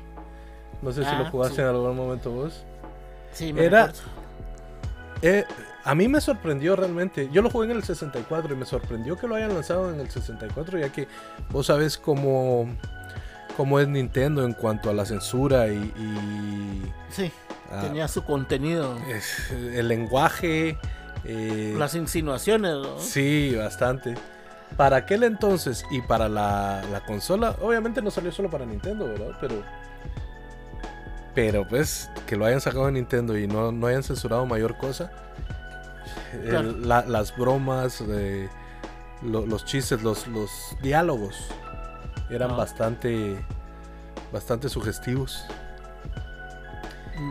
[0.82, 1.60] No sé si Ah, lo jugaste sí.
[1.62, 2.64] en algún momento vos.
[3.32, 3.92] Sí, me era-.
[5.22, 5.44] Eh,
[5.86, 7.28] a mí me sorprendió realmente.
[7.32, 10.10] Yo lo jugué en el 64 y me sorprendió que lo hayan lanzado en el
[10.10, 11.06] 64, ya que
[11.50, 12.66] vos sabes cómo,
[13.56, 17.30] cómo es Nintendo en cuanto a la censura y, y, Sí,
[17.70, 18.98] ah, tenía su contenido.
[19.08, 20.76] es- el lenguaje.
[21.24, 22.98] eh, Las insinuaciones, ¿no?
[22.98, 24.14] Sí, bastante.
[24.76, 29.36] Para aquel entonces y para la, la consola, obviamente no salió solo para Nintendo, ¿verdad?
[29.40, 29.62] Pero,
[31.34, 35.10] pero pues que lo hayan sacado de Nintendo y no, no hayan censurado mayor cosa.
[36.32, 36.72] El- Claro.
[36.72, 38.48] la- las bromas, eh,
[39.22, 40.50] lo- los chistes, los, los
[40.82, 41.36] diálogos
[42.30, 43.36] eran bastante,
[44.32, 45.44] bastante sugestivos.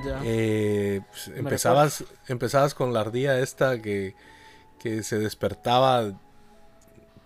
[0.05, 0.19] Ya.
[0.23, 4.15] Eh, pues, empezabas, empezabas con la ardilla esta que,
[4.79, 6.11] que se despertaba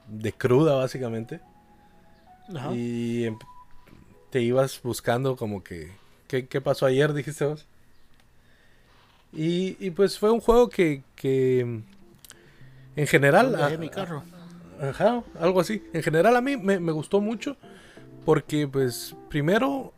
[0.08, 1.40] de cruda básicamente
[2.54, 2.72] Ajá.
[2.74, 3.38] y em-
[4.30, 5.92] te ibas buscando como que
[6.28, 7.14] ¿qué, qué pasó ayer?
[7.14, 7.66] dijiste vos.
[9.34, 11.60] Y, y pues fue un juego que, que
[12.96, 13.52] en general...
[13.52, 14.24] ¿Dónde a- mi carro?
[14.82, 15.84] Ajá, algo así.
[15.94, 17.58] En general a mí me, me gustó mucho
[18.26, 19.94] porque pues primero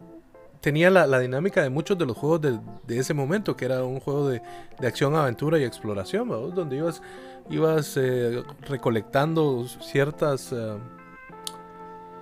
[0.60, 3.84] tenía la, la dinámica de muchos de los juegos de, de ese momento, que era
[3.84, 4.42] un juego de,
[4.80, 6.50] de acción, aventura y exploración, ¿verdad?
[6.50, 7.02] donde ibas,
[7.50, 10.78] ibas eh, recolectando ciertas, eh,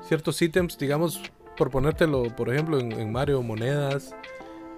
[0.08, 1.22] ciertos ítems, digamos,
[1.58, 4.14] por ponértelo, por ejemplo, en, en Mario monedas,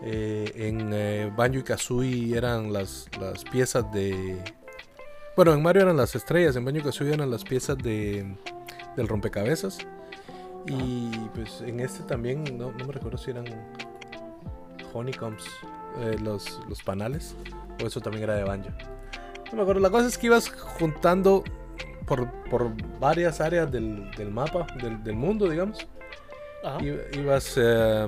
[0.03, 4.37] eh, en eh, Banjo y Kazooie eran las, las piezas de...
[5.35, 8.35] Bueno, en Mario eran las estrellas, en Banjo Kazooie eran las piezas de,
[8.95, 9.79] del rompecabezas.
[10.67, 13.45] Y pues en este también, no, no me recuerdo si eran
[14.93, 15.45] honeycombs,
[16.01, 17.35] eh, los, los panales,
[17.81, 18.69] o eso también era de Banjo.
[19.51, 21.43] No me acuerdo, la cosa es que ibas juntando
[22.05, 25.87] por, por varias áreas del, del mapa, del, del mundo, digamos.
[27.13, 28.07] Ibas, eh,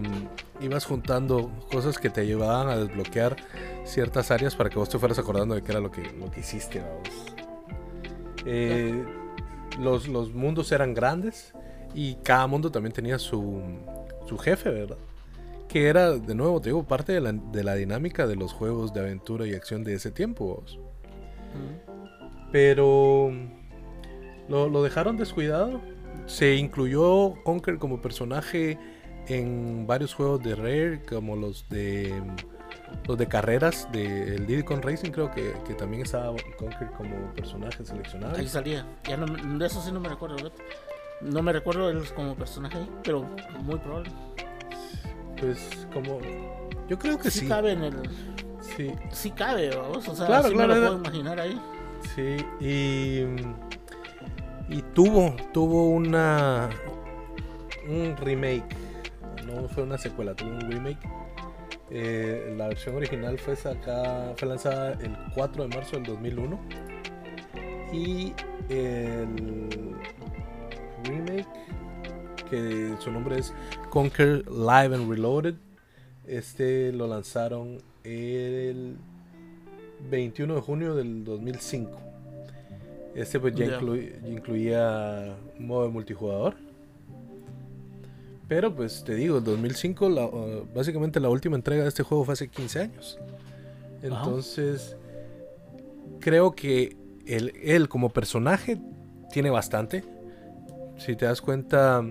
[0.62, 3.36] ibas juntando cosas que te ayudaban a desbloquear
[3.84, 6.42] ciertas áreas para que vos te fueras acordando de qué era lo que, lo que
[6.42, 6.80] hiciste.
[6.80, 7.34] vamos.
[8.46, 9.04] Eh,
[9.80, 11.54] los, los mundos eran grandes
[11.96, 13.62] y cada mundo también tenía su,
[14.28, 14.98] su jefe, ¿verdad?
[15.68, 18.94] Que era, de nuevo, te digo, parte de la, de la dinámica de los juegos
[18.94, 20.56] de aventura y acción de ese tiempo.
[20.56, 20.78] vamos.
[21.54, 22.52] Mm.
[22.52, 23.32] Pero
[24.48, 25.82] lo, lo dejaron descuidado.
[26.26, 28.78] Se incluyó Conker como personaje
[29.28, 32.14] en varios juegos de Rare, como los de
[33.08, 37.84] los de carreras del Diddy Kong Racing, creo que, que también estaba Conker como personaje
[37.86, 38.36] seleccionado.
[38.38, 38.86] Ahí salía.
[39.08, 39.26] Ya no,
[39.58, 40.52] de eso sí no me recuerdo.
[41.22, 43.24] No me recuerdo él como personaje ahí, pero
[43.62, 44.12] muy probable.
[45.40, 46.20] Pues como
[46.88, 47.48] yo creo que sí, sí.
[47.48, 48.10] cabe en el.
[48.62, 50.08] Sí, Sí cabe, vamos.
[50.08, 51.62] O sea, Claro, sí claro, me lo puedo imaginar ahí.
[52.16, 53.26] sí y
[54.70, 56.70] y tuvo tuvo una
[57.88, 58.64] un remake.
[59.46, 61.00] No fue una secuela, tuvo un remake.
[61.90, 66.60] Eh, la versión original fue sacada, fue lanzada el 4 de marzo del 2001
[67.92, 68.34] y
[68.70, 69.96] el
[71.04, 71.46] remake
[72.50, 73.54] que su nombre es
[73.90, 75.56] Conquer Live and Reloaded
[76.26, 78.96] este lo lanzaron el
[80.10, 82.13] 21 de junio del 2005
[83.16, 83.80] este pues ya ya
[84.30, 86.56] incluía un modo de multijugador
[88.48, 92.34] pero pues te digo, 2005, la, uh, básicamente la última entrega de este juego fue
[92.34, 93.20] hace 15 años.
[94.02, 94.98] Entonces,
[96.20, 96.96] creo que
[97.26, 98.80] él, él como personaje
[99.32, 100.04] tiene bastante.
[100.98, 102.04] Si te das cuenta,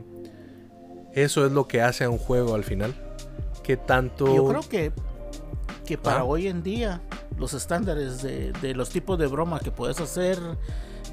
[1.12, 2.94] eso es lo que hace a un juego al final.
[3.62, 4.34] Que tanto...
[4.34, 4.92] Yo creo que,
[5.86, 6.24] que para Ah.
[6.24, 7.02] hoy en día,
[7.38, 10.38] los estándares de, de los tipos de broma que puedes hacer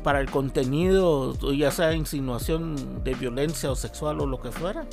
[0.03, 4.85] para el contenido, ya sea insinuación de violencia o sexual o lo que fuera,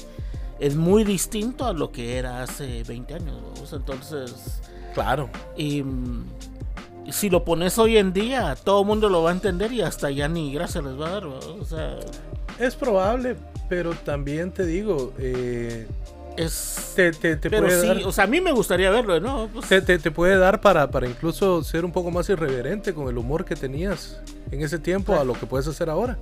[0.58, 3.36] es muy distinto a lo que era hace 20 años.
[3.42, 3.72] ¿vamos?
[3.72, 4.60] Entonces,
[4.94, 5.28] Claro.
[5.56, 5.84] y,
[7.10, 10.10] si lo pones hoy en día, todo el mundo lo va a entender y hasta
[10.10, 11.24] ya ni gracia les va a dar.
[11.26, 11.46] ¿vamos?
[11.46, 11.98] O sea,
[12.58, 13.36] Es probable,
[13.68, 15.86] pero también te digo, eh,
[16.36, 16.92] es...
[16.96, 17.96] te, te- te Pero puede sí, dar...
[18.04, 19.48] o sea, a mí me gustaría verlo, ¿no?
[19.52, 23.08] Pues, Te, te- te puede dar para, para incluso ser un poco más irreverente con
[23.08, 24.20] el humor que tenías
[24.50, 26.18] en ese tiempo a lo que puedes hacer ahora.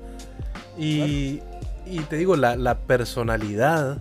[0.78, 1.40] Y,
[1.86, 3.98] y te digo, la, la personalidad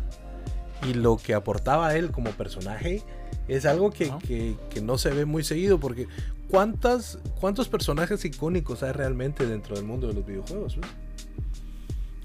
[0.87, 3.01] y lo que aportaba él como personaje
[3.47, 4.19] es algo que, Ajá.
[4.19, 6.07] que- que no se ve muy seguido porque
[6.49, 10.75] ¿cuántas, ¿cuántos personajes icónicos hay realmente dentro del mundo de los videojuegos?
[10.75, 10.91] pues?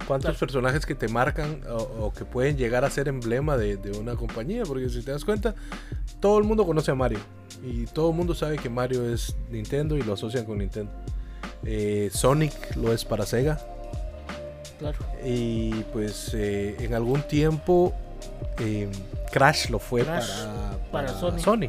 [0.09, 4.65] Cuántos personajes que te marcan o, que pueden llegar a ser emblema de, una compañía.
[4.65, 5.55] Porque si te das cuenta,
[6.19, 7.21] todo el mundo conoce a Mario.
[7.63, 10.91] Y todo el mundo sabe que Mario es Nintendo y lo asocian con Nintendo.
[11.63, 13.61] Eh, Sonic lo es para Sega.
[14.79, 14.99] Claro.
[15.25, 17.93] Y pues eh, en algún tiempo
[18.61, 18.89] eh,
[19.31, 21.69] Crash lo fue para, Sony.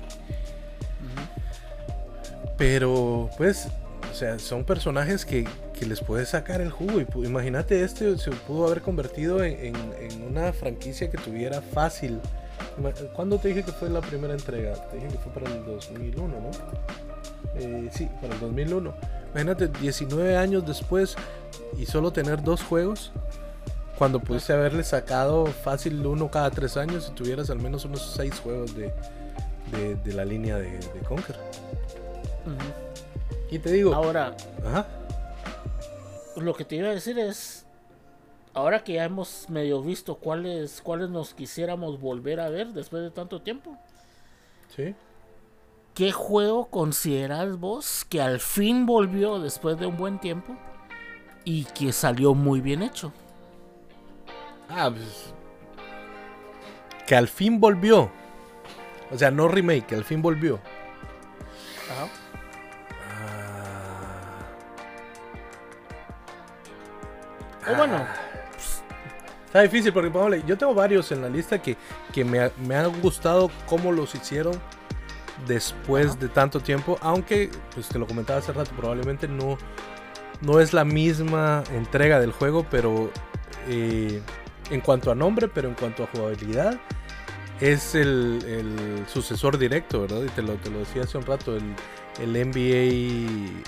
[2.57, 3.67] Pero pues,
[4.11, 5.47] o sea, son personajes que,
[5.85, 7.01] les puedes sacar el jugo.
[7.01, 9.75] Y imagínate, este se pudo haber convertido en,
[10.27, 12.19] una franquicia que tuviera fácil.
[13.15, 14.73] ¿Cuándo te dije que fue la primera entrega?
[14.89, 16.51] Te dije que fue para el 2001, ¿no?
[17.55, 18.93] Eh, sí, para el 2001.
[19.31, 21.15] Imagínate, 19 años después
[21.77, 23.11] y solo tener dos juegos.
[23.97, 28.39] Cuando pudiste haberle sacado fácil uno cada tres años y tuvieras al menos unos seis
[28.39, 28.93] juegos de,
[30.13, 31.35] la línea de, de Conquer.
[33.51, 33.93] Y te digo.
[33.93, 34.35] Ahora.
[36.41, 37.65] Lo que te iba a decir es.
[38.53, 43.11] Ahora que ya hemos medio visto cuáles, cuáles nos quisiéramos volver a ver después de
[43.11, 43.77] tanto tiempo.
[44.75, 44.95] Sí.
[45.93, 50.55] ¿Qué juego consideras vos que al fin volvió después de un buen tiempo
[51.43, 53.13] y que salió muy bien hecho?
[54.67, 55.33] Ah, pues.
[57.05, 58.09] Que al fin volvió.
[59.11, 60.59] O sea, no remake, que al fin volvió.
[67.71, 68.05] O bueno.
[69.45, 71.75] Está difícil porque, Pablo, yo tengo varios en la lista que,
[72.23, 74.53] me, me, han gustado cómo los hicieron
[75.47, 76.99] después de tanto tiempo.
[77.01, 79.57] Aunque, pues te lo comentaba hace rato, probablemente no,
[80.41, 83.09] no es la misma entrega del juego, pero
[83.67, 84.21] eh,
[84.69, 86.79] en cuanto a nombre, pero en cuanto a jugabilidad,
[87.59, 90.21] es el, sucesor directo, ¿verdad?
[90.23, 91.75] Y te lo, te lo, decía hace un rato, el,
[92.21, 93.63] el NBA.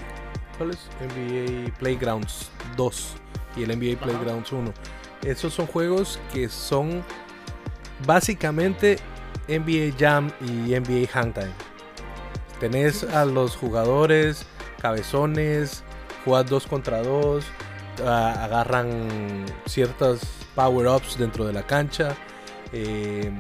[0.58, 0.80] ¿Cuál es?
[1.00, 3.14] NBA Playgrounds 2
[3.58, 4.74] y el NBA Playgrounds 1.
[5.24, 7.04] Esos son juegos que son
[8.06, 8.98] básicamente
[9.48, 11.52] NBA Jam y NBA Hangtime.
[12.60, 14.46] Tenés a los jugadores
[14.82, 15.84] cabezones,
[16.26, 17.46] juegas dos contra dos,
[18.04, 20.22] agarran ciertas
[20.56, 22.16] power-ups dentro de la cancha.
[22.72, 23.38] Em,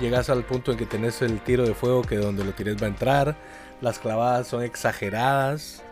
[0.00, 2.86] llegas al punto en que tenés el tiro de fuego que donde lo tires va
[2.86, 3.36] a entrar.
[3.80, 5.82] Las clavadas son exageradas.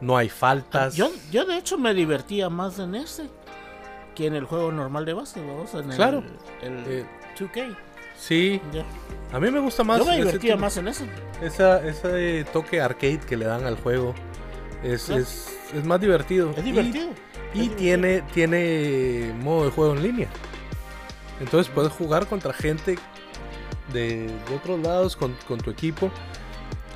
[0.00, 0.94] No hay faltas.
[0.94, 3.28] Yo, yo de hecho me divertía más en ese
[4.14, 5.40] que en el juego normal de base.
[5.96, 6.22] claro.
[6.60, 7.04] El,
[7.38, 7.56] 2K.
[7.56, 7.76] Eh,
[8.18, 8.60] sí.
[9.32, 9.98] A mí me gusta más.
[9.98, 11.06] Yo me divertía más en ese.
[11.40, 14.14] Esa, ese toque arcade que le dan al juego.
[14.82, 16.52] Es, es, es más divertido.
[16.56, 17.10] Es divertido.
[17.54, 20.28] Y, tiene, tiene modo de juego en línea.
[21.40, 22.98] Entonces puedes jugar contra gente
[23.92, 26.10] de, otros lados con, tu equipo.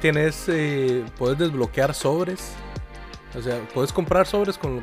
[0.01, 2.55] Tienes, eh, puedes desbloquear sobres.
[3.37, 4.81] O sea, puedes comprar sobres con,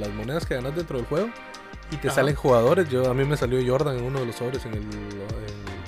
[0.00, 1.30] las monedas que ganas dentro del juego.
[1.90, 2.88] Y te salen jugadores.
[2.88, 4.82] Yo, a mí me salió Jordan en uno de los sobres en el,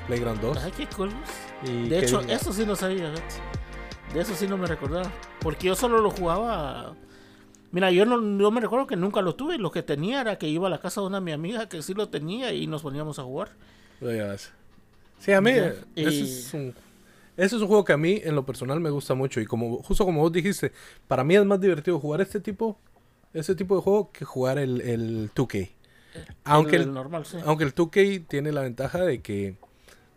[0.07, 0.57] Playground 2.
[0.65, 1.13] Ay, qué cool.
[1.63, 3.13] de hecho, eso sí no sabía.
[4.13, 5.11] De eso sí no me recordaba.
[5.41, 6.95] Porque yo solo lo jugaba.
[7.71, 9.59] Mira, yo no yo me recuerdo que nunca lo tuve.
[9.59, 11.95] Lo que tenía era que iba a la casa de una mi amiga que sí
[11.95, 13.51] lo tenía y nos poníamos a jugar.
[15.21, 15.51] Sí, a mí.
[15.95, 16.75] Ese, es un,
[17.45, 19.41] ese, es un, juego que a mí, en lo personal, me gusta mucho.
[19.41, 20.73] Y como justo como vos dijiste,
[21.09, 22.79] para mí es más divertido jugar este tipo,
[23.33, 25.71] este tipo de juego que jugar el, el 2K.
[26.45, 27.39] Aunque el, normal, sí.
[27.45, 29.57] aunque el 2K tiene la ventaja de que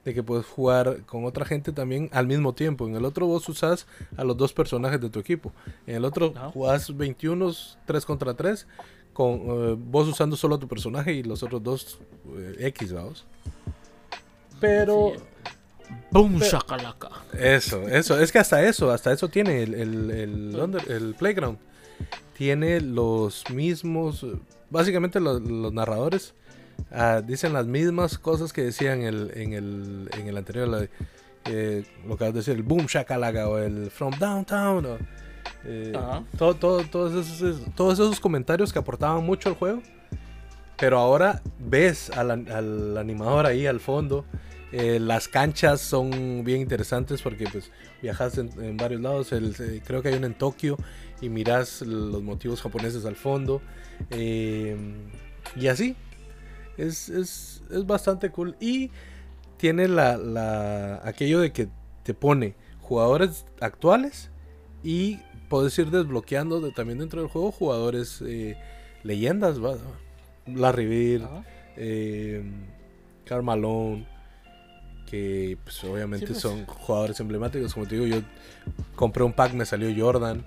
[0.03, 2.87] de que puedes jugar con otra gente también al mismo tiempo.
[2.87, 5.53] En el otro vos usas a los dos personajes de tu equipo.
[5.87, 7.53] En el otro jugás 21,
[7.85, 8.67] 3 contra 3,
[9.13, 11.99] con eh, vos usando solo a tu personaje y los otros dos
[12.37, 13.25] eh, X, vamos.
[14.59, 15.13] Pero...
[16.11, 17.09] Boom shakalaka.
[17.37, 21.57] Eso, eso, es que hasta eso, hasta eso tiene el, el, el, el Playground.
[22.37, 24.25] Tiene los mismos,
[24.69, 25.41] básicamente los
[25.73, 26.33] narradores
[26.91, 30.89] Ah, dicen las mismas cosas que decían el, en, el, en el anterior,
[31.45, 34.85] eh, lo que vas a decir, el Boom Shakalaka o el From Downtown.
[34.85, 34.97] O,
[35.65, 35.93] eh,
[36.37, 39.81] todo, todo, todos, esos, todos esos comentarios que aportaban mucho al juego.
[40.77, 44.25] Pero ahora ves al, al animador ahí al fondo.
[44.73, 47.71] Eh, las canchas son bien interesantes porque pues
[48.01, 49.29] viajas en, varios lados.
[49.85, 50.77] creo que hay uno en Tokio
[51.21, 53.61] y miras los motivos japoneses al fondo.
[54.11, 55.95] y así,
[56.77, 58.55] es, es, es bastante cool.
[58.59, 58.91] Y
[59.57, 61.69] tiene la, la, aquello de que
[62.03, 64.29] te pone jugadores actuales
[64.83, 65.19] y
[65.49, 68.57] puedes ir desbloqueando también dentro del juego jugadores eh,
[69.03, 69.57] leyendas.
[70.45, 71.23] Larry Bird,
[71.77, 72.43] eh,
[75.13, 76.39] que pues, obviamente pues.
[76.39, 77.75] son jugadores emblemáticos.
[77.75, 78.23] Como te digo, yo
[78.95, 80.43] compré un pack, me salió Jordan.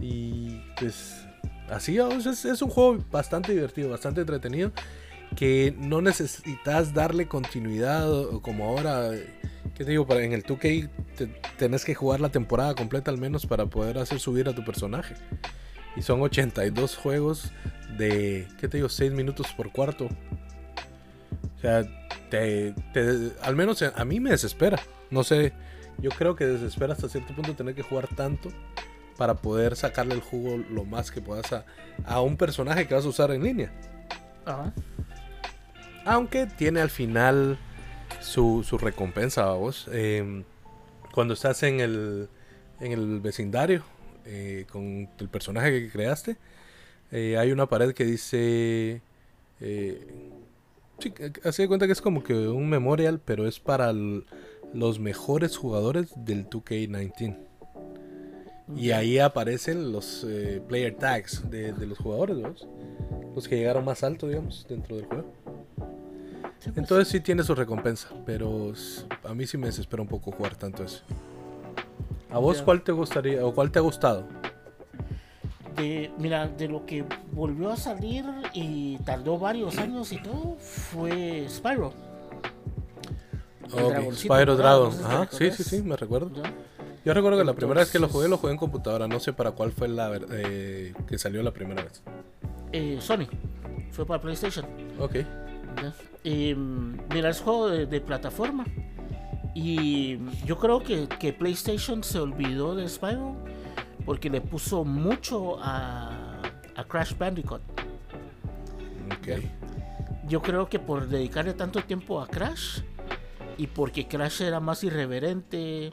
[0.00, 1.28] Y pues
[1.70, 4.72] Así es, es un juego bastante divertido, bastante entretenido,
[5.36, 8.10] que no necesitas darle continuidad
[8.42, 9.10] como ahora.
[9.74, 10.06] ¿Qué te digo?
[10.06, 10.90] Para, en el 2K
[11.56, 15.14] tenés que jugar la temporada completa al menos para poder hacer subir a tu personaje.
[15.94, 17.52] Y son 82 juegos
[17.96, 18.88] de, ¿qué te digo?
[18.88, 20.08] 6 minutos por cuarto.
[21.58, 21.82] O sea,
[22.30, 22.74] te,
[23.42, 24.78] al menos a mí me desespera.
[25.10, 25.52] No sé,
[25.98, 28.50] yo creo que desespera hasta cierto punto tener que jugar tanto
[29.16, 31.52] para poder sacarle el jugo lo más que puedas
[32.04, 33.72] a, un personaje que vas a usar en línea.
[36.04, 37.58] Aunque tiene al final
[38.20, 39.88] su, recompensa, vos.
[39.92, 40.44] Em,
[41.12, 42.28] cuando estás en el,
[42.78, 43.82] en el vecindario
[44.24, 46.36] eh, con el personaje que creaste,
[47.10, 49.02] eh, hay una pared que dice...
[49.60, 50.37] Eh,
[50.98, 51.12] sí,
[51.44, 56.12] así de cuenta que es como que un memorial, pero es para los mejores jugadores
[56.16, 57.48] del 2K19.
[58.76, 62.36] Y ahí aparecen los eh, player tags de, los jugadores,
[63.34, 65.32] Los que llegaron más alto, digamos, dentro del juego.
[66.64, 68.72] Pues Entonces sí tiene su recompensa, pero
[69.24, 71.02] a mí sí me desespera un poco jugar tanto eso.
[72.30, 74.26] ¿A vos cuál te gustaría o cuál te ha gustado?
[75.78, 81.46] De, mira, de lo que volvió a salir y tardó varios años y todo, fue
[81.48, 81.92] Spyro.
[84.12, 84.92] Spyro Dragon.
[85.04, 86.30] Ajá, sí, sí, sí, me recuerdo.
[87.04, 89.08] Yo recuerdo que la primera vez que lo jugué, lo jugué en computadora.
[89.08, 92.02] No sé para cuál fue la eh, que salió la primera vez.
[92.72, 93.26] Eh, Sony.
[93.92, 94.66] Fue para PlayStation.
[94.98, 95.16] Ok.
[96.24, 98.64] mira, es juego de, plataforma.
[99.54, 103.36] Y yo creo que, PlayStation se olvidó de Spyro
[104.08, 106.40] porque le puso mucho a,
[106.88, 107.60] Crash Bandicoot.
[109.04, 109.44] Ok.
[110.26, 112.80] Yo creo que por dedicarle tanto tiempo a Crash
[113.58, 115.92] y porque Crash era más irreverente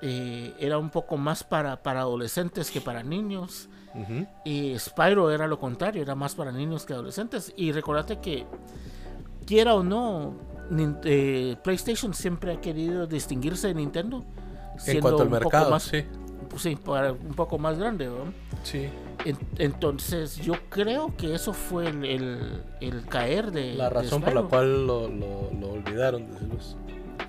[0.00, 3.68] eh, era un poco más para, para adolescentes que para niños.
[4.44, 7.52] Y Spyro era lo contrario, era más para niños que adolescentes.
[7.56, 8.46] Y recordate que,
[9.44, 10.36] quiera o no,
[11.02, 14.24] eh, PlayStation siempre ha querido distinguirse de Nintendo.
[14.86, 16.04] En cuanto al mercado, más, sí.
[16.50, 18.10] Pues sí, un poco más grande.
[18.64, 18.88] Sí.
[19.56, 23.74] entonces yo creo que eso fue el, el, caer de...
[23.74, 26.26] La razón por la cual lo, lo, lo olvidaron,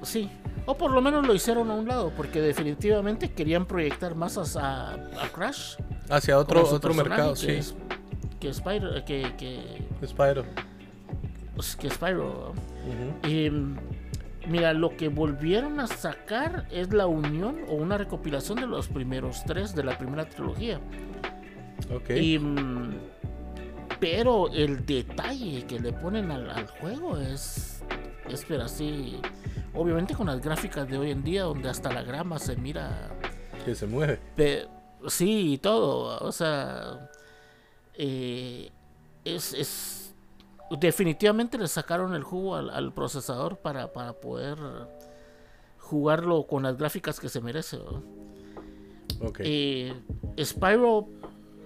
[0.01, 0.29] Sí,
[0.65, 4.97] o por lo menos lo hicieron a un lado, porque definitivamente querían proyectar más a,
[5.33, 5.75] Crash.
[6.09, 7.59] Hacia otro, otro mercado, sí.
[8.39, 9.05] que Spyro.
[9.05, 10.43] Que, que, Spyro.
[11.79, 12.53] Que Spyro.
[13.27, 13.49] y,
[14.47, 19.43] mira, lo que volvieron a sacar es la unión o una recopilación de los primeros
[19.45, 20.79] tres de la primera trilogía.
[21.93, 22.09] Ok.
[22.39, 22.93] Mm,
[23.99, 27.83] pero el detalle que le ponen al, al juego es.
[28.29, 29.19] Es pero así
[29.73, 33.09] Obviamente con las gráficas de hoy en día, donde hasta la grama se mira.
[33.63, 34.19] Que se mueve.
[35.07, 36.19] sí, y todo.
[36.19, 37.09] O sea.
[37.93, 38.69] Eh,
[39.23, 40.00] es,
[40.79, 44.57] Definitivamente le sacaron el jugo al, procesador para, para, poder
[45.77, 47.77] jugarlo con las gráficas que se merece.
[49.19, 49.45] Okay.
[50.37, 51.07] Eh, Spyro,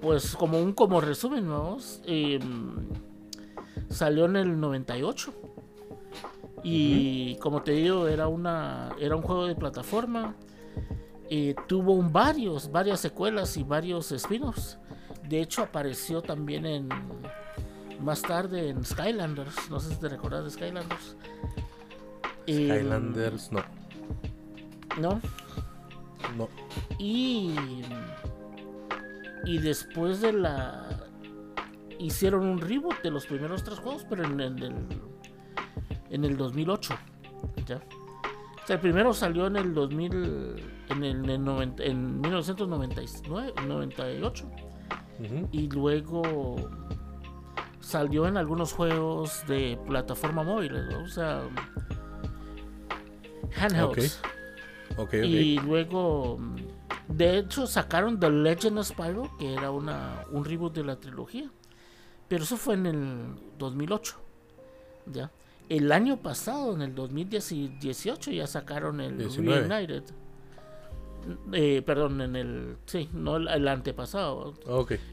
[0.02, 1.78] pues como un como resumen, ¿no?
[2.06, 2.40] Eh,
[3.90, 5.34] salió en el 98.
[6.64, 10.36] Y como te digo, era, una, era un juego de plataforma.
[11.30, 14.80] y tuvo un varios, varias secuelas y varios spin-offs.
[15.28, 16.90] De hecho, apareció también en
[18.06, 19.70] más tarde en Skylanders.
[19.70, 21.16] No sé si te recuerdas de Skylanders.
[22.44, 23.64] Skylanders, no.
[25.00, 25.20] ¿No?
[26.38, 26.48] No.
[27.00, 27.56] Y.
[29.46, 30.88] Y después de la.
[32.00, 34.88] Hicieron un reboot de los primeros tres juegos, pero en el
[36.10, 36.96] en el 2008.
[37.66, 37.78] ¿ya?
[37.78, 44.52] O sea, el primero salió en el 2000, en, el, en, 1998.
[45.52, 46.56] Y luego
[47.86, 51.44] salió en algunos juegos de plataforma móvil, o sea,
[53.56, 54.20] handhelds.
[55.14, 56.40] Y luego,
[57.08, 61.52] de hecho, sacaron The Legend of Spyro, que era una, un reboot de la trilogía.
[62.28, 64.16] Pero eso fue en el 2008.
[65.14, 65.32] ¿ya?
[65.70, 70.04] El año pasado, en el 2018, ya sacaron el Reunited.
[71.54, 72.78] Eh, perdón, en el.
[72.86, 74.56] Sí, no el, antepasado.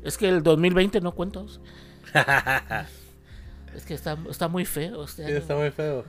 [0.02, 1.44] Es que el 2020 no cuenta.
[3.74, 5.04] es que está, está muy feo.
[5.04, 6.04] Este está muy feo.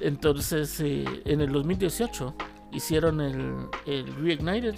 [0.00, 2.34] Entonces, eh, en el 2018
[2.72, 4.76] hicieron el, el Reignited.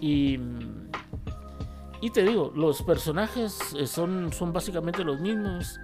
[0.00, 0.38] Y.
[2.00, 5.80] Y te digo, los personajes eh, son, son básicamente los mismos.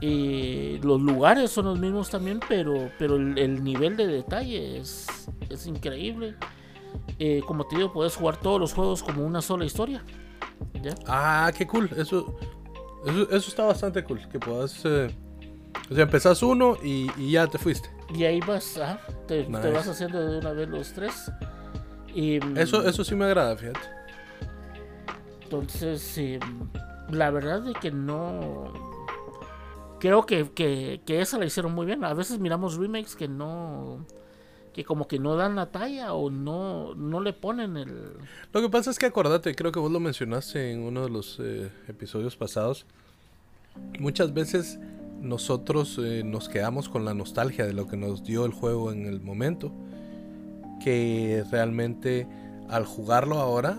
[0.00, 5.06] Eh, los lugares son los mismos también, pero, pero el, nivel de detalle es,
[5.66, 6.34] increíble.
[7.18, 10.02] Eh, como te digo, puedes jugar todos los juegos como una sola historia.
[10.82, 10.94] ¿Ya?
[11.06, 11.88] Ah, qué cool.
[11.96, 12.36] Eso,
[13.06, 14.20] eso, eso está bastante cool.
[14.28, 14.84] Que puedas.
[14.84, 15.08] eh,
[15.90, 17.88] o sea, empezás uno y, y ya te fuiste.
[18.14, 21.30] Y ahí vas, ajá, te, vas haciendo de una vez los tres.
[22.14, 23.80] Y, mm, Eso, eso sí me agrada, fíjate.
[25.42, 26.20] Entonces,
[27.10, 28.72] la verdad es que no.
[30.00, 32.04] Creo que, que, que esa la hicieron muy bien.
[32.04, 34.04] A veces miramos remakes que no.
[34.76, 38.12] Que como que no dan la talla o no, no le ponen el.
[38.52, 41.38] Lo que pasa es que acordate, creo que vos lo mencionaste en uno de los
[41.40, 42.84] eh, episodios pasados.
[43.98, 44.78] Muchas veces
[45.22, 49.06] nosotros eh, nos quedamos con la nostalgia de lo que nos dio el juego en
[49.06, 49.72] el momento.
[50.84, 52.26] Que realmente
[52.68, 53.78] al jugarlo ahora,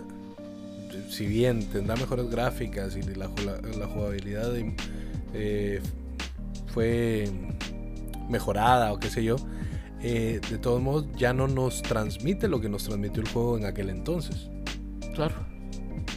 [1.12, 3.30] si bien tendrá mejores gráficas y la,
[3.78, 4.52] la jugabilidad
[5.36, 5.80] eh,
[6.74, 7.30] fue
[8.28, 9.36] mejorada o qué sé yo,
[10.10, 13.66] eh, de todos modos ya no nos transmite lo que nos transmitió el juego en
[13.66, 14.48] aquel entonces.
[15.14, 15.36] Claro.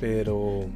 [0.01, 0.67] Pero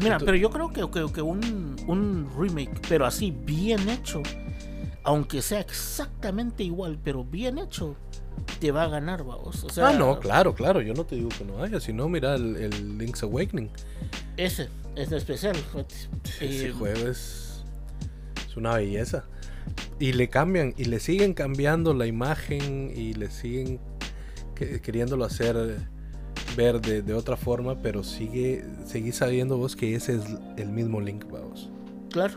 [0.00, 4.22] Mira, pero yo creo que, que, que un, un remake, pero así bien hecho,
[5.02, 7.96] aunque sea exactamente igual, pero bien hecho,
[8.60, 9.64] te va a ganar, vamos.
[9.64, 12.36] O sea, ah, no, claro, claro, yo no te digo que no haya, sino mira
[12.36, 13.70] el, el Link's Awakening.
[14.36, 15.56] Ese es especial.
[16.40, 17.64] Ese Eh, juego es,
[18.46, 19.24] es una belleza.
[19.98, 23.80] Y le cambian, y le siguen cambiando la imagen, y le siguen
[24.54, 25.78] que- queriéndolo hacer
[26.56, 30.24] ver de, de otra forma, pero sigue, seguís sabiendo vos que ese es
[30.56, 31.70] el mismo Link, vamos.
[32.10, 32.34] Claro,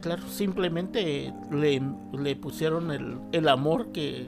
[0.00, 1.82] claro, simplemente le,
[2.12, 4.26] le pusieron el, el amor que,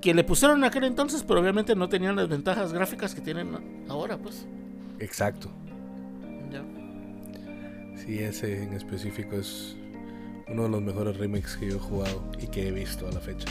[0.00, 3.84] que le pusieron en aquel entonces, pero obviamente no tenían las ventajas gráficas que tienen
[3.88, 4.46] ahora, pues.
[4.98, 5.50] Exacto.
[6.50, 6.62] Ya.
[8.04, 9.76] Sí, ese en específico es
[10.50, 13.20] uno de los mejores remakes que yo he jugado y que he visto a la
[13.20, 13.46] fecha.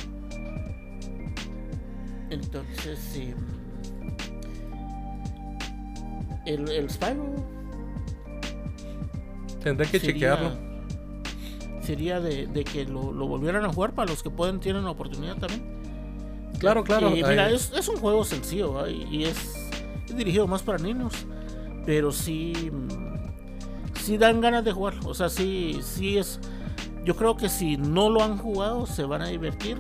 [2.30, 3.34] Entonces, sí.
[6.46, 7.26] El, el Spyro
[9.64, 10.70] Tendré que sería- chequearlo.
[11.82, 14.92] Sería de, de que lo, lo volvieran a jugar para los que pueden, tienen la
[14.92, 15.64] oportunidad también.
[16.60, 17.10] Claro, claro.
[17.16, 18.92] Y mira, ahí- es, es un juego sencillo ¿eh?
[19.10, 19.56] y es,
[20.08, 21.14] es dirigido más para niños,
[21.88, 24.96] pero sí, mm, sí dan ganas de jugar.
[25.06, 26.40] O sea, sí, sí es.
[27.06, 29.78] Yo creo que si no lo han jugado, se van a divertir.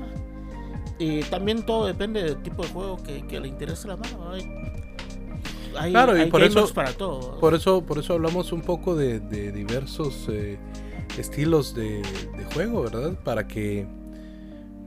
[0.97, 4.31] Y también todo depende del tipo de juego que, que le interese la mano.
[4.31, 4.43] Hay,
[5.77, 7.39] hay, Claro, y por eso- para todo.
[7.39, 10.57] Por eso, por eso hablamos un poco de, de diversos eh,
[11.17, 13.17] estilos de, de juego, ¿verdad?
[13.23, 13.87] Para que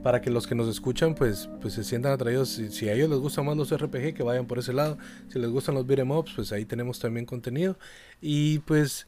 [0.03, 2.49] para que los que nos escuchan pues, pues se sientan atraídos.
[2.49, 4.97] Si, si a ellos les gustan más los RPG, que vayan por ese lado.
[5.29, 7.77] Si les gustan los beat'em ups, pues ahí tenemos también contenido.
[8.21, 9.07] Y pues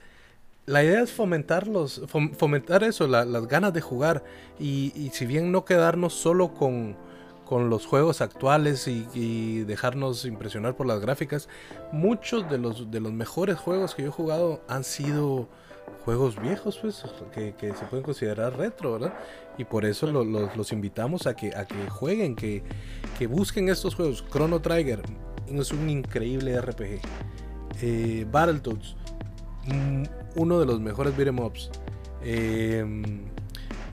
[0.66, 4.24] la idea es fomentarlos, fom- fomentar eso, la- las ganas de jugar.
[4.60, 6.96] Y, y si bien no quedarnos solo con,
[7.46, 11.48] con los juegos actuales y, dejarnos impresionar por las gráficas,
[11.92, 15.48] muchos de los, de los mejores juegos que yo he jugado han sido
[16.04, 17.04] juegos viejos, pues,
[17.34, 19.14] que, que se pueden considerar retro, ¿verdad?
[19.58, 22.64] Y por eso lo- los, los invitamos a que, a que jueguen, que,
[23.20, 24.24] que busquen estos juegos.
[24.32, 25.02] Chrono Trigger
[25.48, 27.02] es un increíble RPG.
[27.82, 28.96] Eh, Battletoads,
[29.68, 30.04] mm,
[30.36, 31.70] uno de los mejores beat'em ups.
[32.24, 32.84] Eh,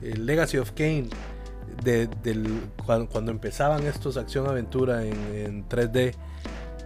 [0.01, 1.07] eh, Legacy of Kane,
[1.83, 2.47] de- del,
[2.85, 6.13] cuando, cuando empezaban estos acción-aventura en, en 3D.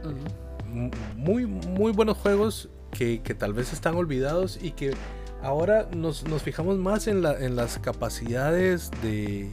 [0.04, 0.72] Ujú.
[0.72, 4.94] M- Muy, muy buenos juegos que, que tal vez están olvidados y que
[5.42, 9.52] ahora nos, nos fijamos más en, la- en las capacidades de,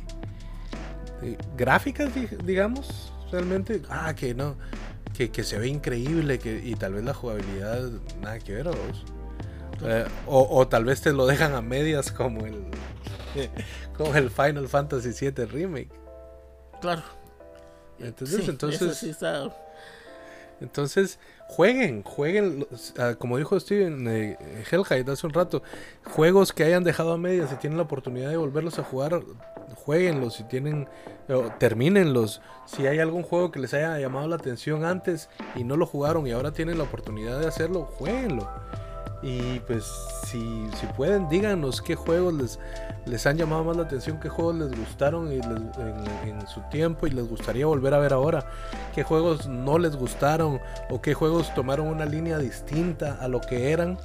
[1.21, 3.83] de gráficas, di- digamos, realmente.
[3.89, 4.57] Ah, que no,
[5.17, 7.91] que, que se ve increíble que, y tal vez la jugabilidad
[8.21, 9.05] nada que ver, ¿vos?
[9.85, 12.65] Eh, o, o tal vez te lo dejan a medias como el,
[13.97, 15.91] como el Final Fantasy VII Remake.
[16.81, 17.03] Claro.
[17.99, 19.51] Entonces, Sí, entonces, eso sí está-
[20.61, 21.19] Entonces,
[21.49, 22.67] jueguen, jueguen,
[22.99, 24.37] ah, como dijo Steven eh,
[24.71, 25.63] Hellhide hace un rato,
[26.05, 29.21] juegos que hayan dejado a medias, si tienen la oportunidad de volverlos a jugar,
[29.77, 30.89] jueguenlos, si tienen,
[31.29, 35.77] o termínenlos, si hay algún juego que les haya llamado la atención antes y no
[35.77, 38.49] lo jugaron y ahora tienen la oportunidad de hacerlo, jueguenlo.
[39.25, 39.85] Y pues
[40.27, 42.59] si, si pueden, díganos qué juegos les,
[43.07, 47.11] les han llamado más la atención, qué juegos les gustaron y en, su tiempo y
[47.11, 48.45] les gustaría volver a ver ahora,
[48.95, 50.61] qué juegos no les gustaron
[50.91, 53.97] o qué juegos tomaron una línea distinta a lo que eran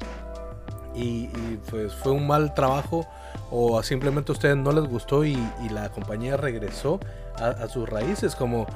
[0.95, 1.27] y,
[1.69, 3.05] pues fue un mal trabajo
[3.51, 5.37] o simplemente a ustedes no les gustó y,
[5.69, 7.01] la compañía regresó
[7.35, 8.67] a, a sus raíces como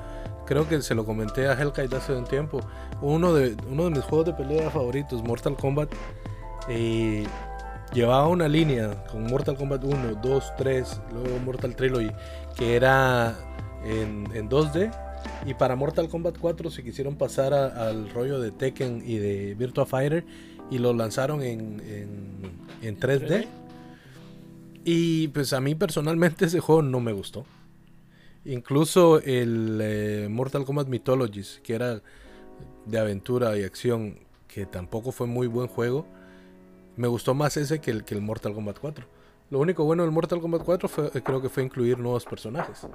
[0.46, 2.60] creo que se lo comenté a Hellkite hace un tiempo.
[3.02, 5.89] Uno de, uno de mis juegos de pelea favoritos Mortal Kombat
[7.93, 12.11] llevaba una línea con Mortal Kombat 1, 2, 3, luego Mortal Trilogy,
[12.55, 13.36] que era
[13.84, 14.91] en, en 2D
[15.45, 19.86] Y para Mortal Kombat 4 se quisieron pasar al rollo de Tekken y de Virtua
[19.86, 20.26] Fighter
[20.70, 21.82] y lo lanzaron en,
[22.82, 23.45] en, 3D.
[24.86, 27.45] Y pues a mí personalmente ese juego no me gustó.
[28.45, 32.01] Incluso el eh, Mortal Kombat Mythologies, que era
[32.86, 36.05] de aventura y acción, que tampoco fue muy buen juego,
[36.96, 39.06] me gustó más ese que el, que el Mortal Kombat 4.
[39.50, 42.88] Lo único bueno del Mortal Kombat 4 fue, eh, creo que fue incluir nuevos personajes.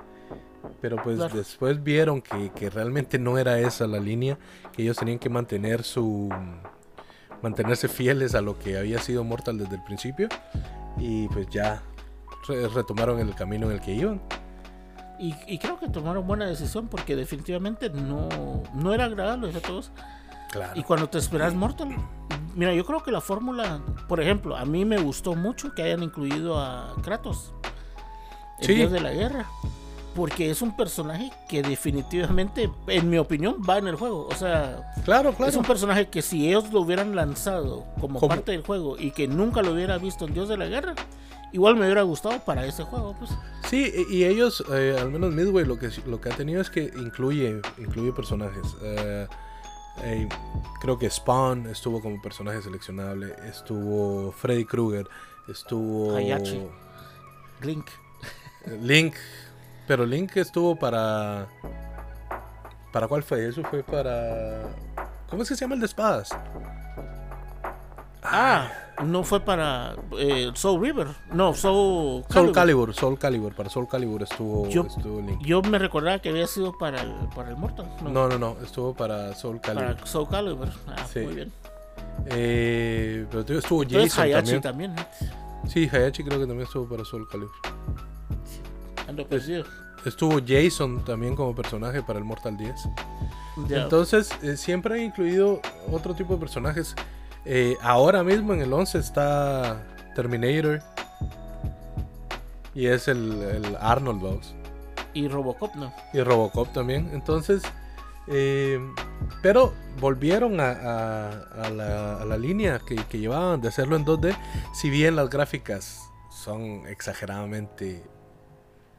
[0.80, 4.38] Pero pues después vieron que, que, realmente no era esa la línea,
[4.72, 6.28] que ellos tenían que mantener su
[7.42, 10.28] mantenerse fieles a lo que había sido Mortal desde el principio
[10.98, 11.82] y pues ya
[12.74, 14.20] retomaron el camino en el que iban.
[15.18, 18.28] Y, y, creo que tomaron buena decisión porque definitivamente no,
[18.72, 19.90] no era agradable a todos.
[20.76, 21.88] Y cuando te esperas Mortal,
[22.58, 26.02] mira, yo creo que la fórmula, por ejemplo, a mí me gustó mucho que hayan
[26.02, 27.54] incluido a Kratos,
[28.60, 29.46] el dios de la guerra
[30.18, 34.26] porque es un personaje que definitivamente, en mi opinión, va en el juego.
[34.26, 35.48] O sea, claro, claro.
[35.48, 39.28] es un personaje que si ellos lo hubieran lanzado como parte del juego y que
[39.28, 40.96] nunca lo hubiera visto en Dios de la Guerra,
[41.52, 43.14] igual me hubiera gustado para ese juego.
[43.16, 43.30] Pues.
[43.68, 46.90] Sí, y ellos, eh, al menos Midway, lo que, lo que ha tenido es que
[46.96, 48.74] incluye, incluye personajes.
[48.82, 49.28] Eh,
[50.02, 50.28] eh,
[50.80, 55.06] creo que Spawn estuvo como personaje seleccionable, estuvo Freddy Krueger,
[55.48, 56.16] estuvo...
[56.16, 56.62] Hayachi.
[57.62, 57.86] Link.
[58.82, 59.14] Link,
[59.86, 61.48] pero Link estuvo para.
[62.92, 63.48] ¿Para cuál fue?
[63.48, 64.62] Eso fue para.
[65.28, 66.30] ¿Cómo es que se llama el de espadas?
[68.22, 68.70] Ah,
[69.04, 71.08] no fue para eh, Soul River.
[71.32, 72.32] No, Soul Calibur.
[72.32, 72.94] Soul Calibur.
[72.94, 73.54] Soul Calibur.
[73.54, 75.40] Para Soul Calibur estuvo, yo, estuvo Link.
[75.42, 77.86] Yo me recordaba que había sido para el, para el Mortal.
[78.02, 78.28] No.
[78.28, 79.94] no, no, Estuvo para Soul Calibur.
[79.94, 80.68] Para Soul Calibur.
[80.86, 81.52] Ah, muy bien.
[82.26, 84.94] Eh, pero estuvo Jason Hayachi también.
[84.94, 85.08] también
[85.68, 87.54] Sí, Hayachi creo que también estuvo para Soul Calibur.
[89.06, 89.64] Ando perdido.
[90.04, 92.74] Estuvo Jason también como personaje para el Mortal 10.
[93.70, 95.60] Entonces, eh, siempre he incluido
[95.90, 96.94] otro tipo de personajes.
[97.50, 99.82] Eh, ahora mismo en el 11 está
[100.14, 100.82] Terminator.
[102.74, 104.54] Y es el, Arnold, Boss.
[105.14, 105.92] Y Robocop, ¿no?
[106.12, 107.08] Y Robocop también.
[107.14, 107.62] Entonces,
[108.26, 108.78] eh,
[109.42, 110.74] pero volvieron a,
[111.74, 114.36] la, línea que, que, llevaban de hacerlo en 2D.
[114.74, 118.04] Si bien las gráficas son exageradamente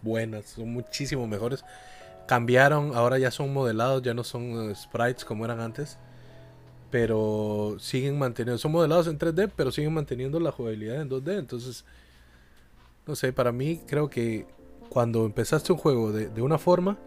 [0.01, 1.63] buenas, son muchísimo mejores.
[2.27, 5.99] Cambiaron, ahora ya son modelados, ya no son eh, sprites como eran antes.
[6.91, 11.37] Pero siguen manteniendo, son modelados en 3D, pero siguen manteniendo la jugabilidad en 2D.
[11.37, 11.85] Entonces,
[13.05, 14.47] no sé, para mí creo que
[14.89, 16.97] cuando empezaste un juego de, una forma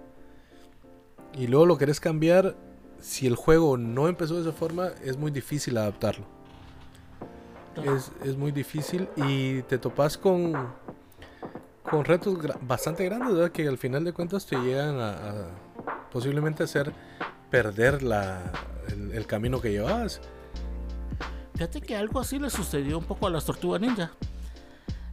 [1.37, 2.55] y luego lo querés cambiar,
[3.01, 6.25] si el juego no empezó de esa forma, es muy difícil adaptarlo.
[7.85, 10.53] Es, es, muy difícil y te topas con
[11.93, 13.53] con retos bastante grandes, ¿verdad?
[13.53, 15.49] Que al final de cuentas te llegan a,
[16.11, 16.91] posiblemente hacer
[17.53, 18.51] perder la,
[19.13, 20.23] el, camino que llevabas.
[21.53, 24.11] Fíjate que algo así le sucedió un poco a las Tortugas Ninja.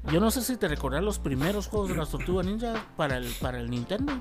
[0.09, 3.27] Yo no sé si te recordás los primeros juegos de las Tortugas Ninja para el,
[3.41, 4.13] para el Nintendo.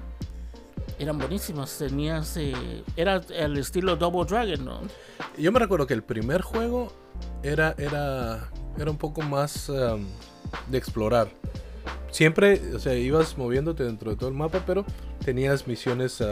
[0.98, 1.78] Eran buenísimos.
[1.78, 2.36] Tenías.
[2.36, 4.80] Eh, era el estilo Double Dragon, ¿no?
[5.38, 6.92] Yo me recuerdo que el primer juego
[7.44, 10.04] era, era, era un poco más um,
[10.68, 11.28] de explorar
[12.10, 14.84] siempre, o sea, ibas moviéndote dentro de todo el mapa, pero
[15.24, 16.22] tenías misiones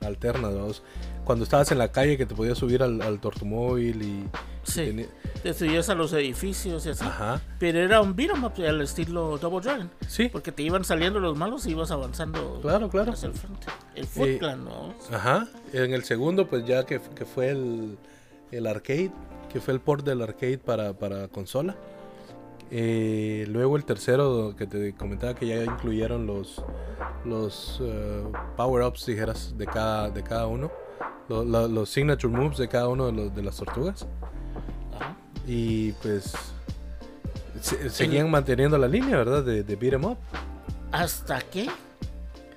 [0.00, 0.82] alternas,
[1.24, 4.28] Cuando estabas en la calle que te podías subir al, al tortumóvil y...
[4.64, 5.06] Sí,
[5.42, 7.04] te subías a los edificios y así.
[7.04, 7.40] Ajá.
[7.58, 9.90] Pero era un beat'em up al estilo Double Dragon.
[10.06, 10.28] Sí.
[10.28, 13.12] Porque te iban saliendo los malos y ibas avanzando claro, claro.
[13.12, 13.66] hacia el frente.
[13.94, 14.94] El Foot eh, ¿no?
[15.12, 15.48] Ajá.
[15.72, 17.98] En el segundo, pues ya que, que fue el,
[18.50, 19.12] el arcade,
[19.52, 21.76] que fue el port del arcade para, para consola
[22.74, 26.64] eh, luego el tercero que te comentaba que ya incluyeron los,
[27.26, 28.24] los eh,
[28.56, 30.72] power-ups, dijeras, de cada, de cada uno.
[31.28, 34.06] Los, signature moves de cada uno de, los, de las tortugas.
[35.46, 36.34] Y pues
[37.60, 39.42] seguían manteniendo la línea, ¿verdad?
[39.42, 40.18] De, de beat em up.
[40.92, 41.68] Hasta que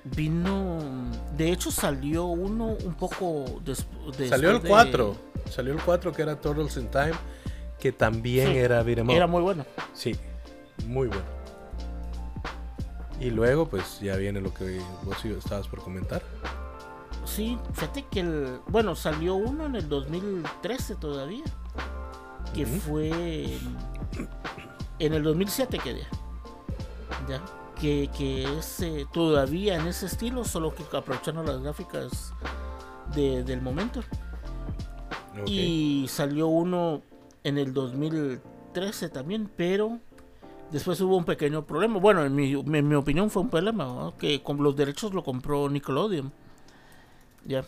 [0.04, 0.78] vino.
[1.36, 4.28] De hecho, salió uno un poco después.
[4.28, 5.16] Salió el 4.
[5.50, 7.14] Salió el 4 que era Turtles in Time
[7.78, 9.64] que también era beat'em Era muy bueno.
[9.92, 10.16] Sí,
[10.86, 11.24] muy bueno.
[13.20, 16.22] Y luego, pues ya viene lo que vos estabas por comentar.
[17.36, 18.60] Sí, fíjate que el.
[18.66, 21.44] Bueno, salió uno en el 2013 todavía.
[22.54, 23.58] Que fue.
[24.98, 25.96] En el 2007 que
[27.28, 27.42] Ya.
[27.78, 32.32] Que, que es eh, todavía en ese estilo, solo que aprovechando las gráficas
[33.14, 34.00] del momento.
[35.44, 37.02] Y salió uno
[37.44, 39.98] en el 2013 también, pero
[40.72, 41.98] después hubo un pequeño problema.
[42.00, 42.54] Bueno, en mi,
[42.94, 46.32] opinión fue un problema, que con los derechos lo compró Nickelodeon.
[47.46, 47.64] Ya.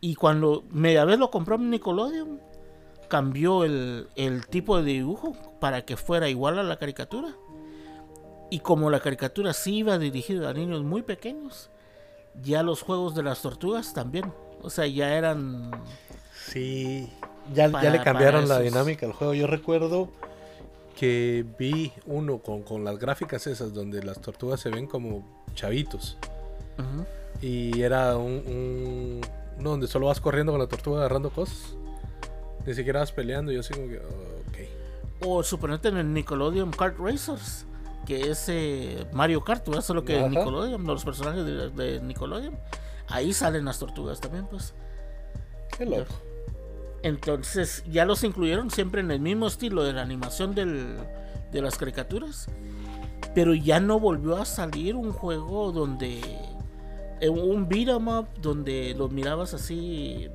[0.00, 2.40] Y cuando media vez lo compró Nickelodeon,
[3.08, 7.34] cambió el, el tipo de dibujo para que fuera igual a la caricatura.
[8.50, 11.70] Y como la caricatura sí iba dirigida a niños muy pequeños,
[12.42, 14.32] ya los juegos de las tortugas también.
[14.62, 15.70] O sea, ya eran.
[16.46, 17.10] Sí,
[17.54, 19.34] ya, ya le cambiaron la dinámica al juego.
[19.34, 20.08] Yo recuerdo
[20.96, 26.16] que vi uno con, con las gráficas esas donde las tortugas se ven como chavitos.
[27.42, 29.20] Y era un, un-
[29.58, 31.76] uno donde solo vas corriendo con la tortuga agarrando cosas.
[32.66, 33.52] Ni siquiera vas peleando.
[33.52, 35.24] Y yo así como que, ok.
[35.26, 37.64] O suponete en el Nickelodeon Kart Racers,
[38.06, 39.82] que es eh, Mario Kart, ¿verdad?
[39.82, 40.28] Solo que Ajá.
[40.28, 42.58] Nickelodeon, los personajes de, de Nickelodeon,
[43.08, 44.74] ahí salen las tortugas también, pues.
[45.76, 46.12] Qué loco.
[47.02, 50.96] Entonces ya los incluyeron siempre en el mismo estilo de la animación del-
[51.52, 52.48] de las caricaturas.
[53.34, 56.20] Pero ya no volvió a salir un juego donde.
[57.20, 60.28] Eh, Un beat 'em up donde los mirabas así.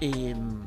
[0.00, 0.62] em,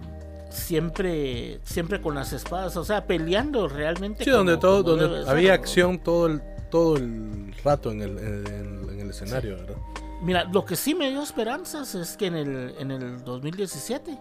[0.49, 1.59] siempre.
[1.63, 2.75] Siempre con las espadas.
[2.77, 4.23] O sea, peleando realmente.
[4.23, 5.61] Sí, donde todo, donde ser, había ¿no?
[5.61, 9.75] acción todo el, todo el rato en el, en, en el escenario, ¿verdad?
[10.21, 14.17] Mira, lo que sí me dio esperanzas es que en el, en el 2017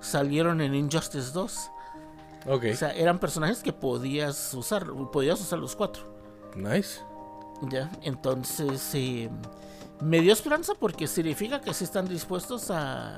[0.00, 1.70] salieron en Injustice 2.
[2.48, 6.02] Ok, O sea, eran personajes que podías usar, podías usar los cuatro.
[6.56, 7.00] nice.
[7.70, 9.30] Ya, entonces eh,
[10.00, 13.16] me dio esperanza porque significa que sí están dispuestos a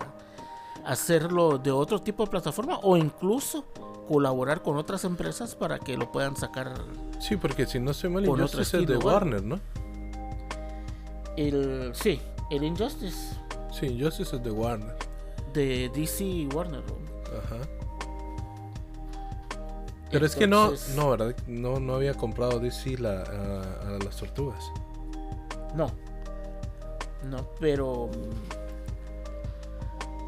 [0.84, 3.64] hacerlo de otro tipo de plataforma o incluso
[4.06, 6.74] colaborar con otras empresas para que lo puedan sacar
[7.20, 9.12] Sí, porque si no estoy mal, Injustice es de estilo, ¿verdad?
[9.14, 9.60] Warner, ¿no?
[11.36, 12.20] el sí,
[12.50, 13.36] el Injustice
[13.72, 14.94] Sí, Injustice es de Warner.
[15.52, 16.82] de DC y Warner.
[16.86, 17.38] ¿no?
[17.38, 17.56] Ajá.
[20.14, 21.36] Pero es que no, no, ¿verdad?
[21.46, 24.64] No, no había comprado DC la, a, a las tortugas.
[25.74, 25.92] No.
[27.28, 28.10] No, pero.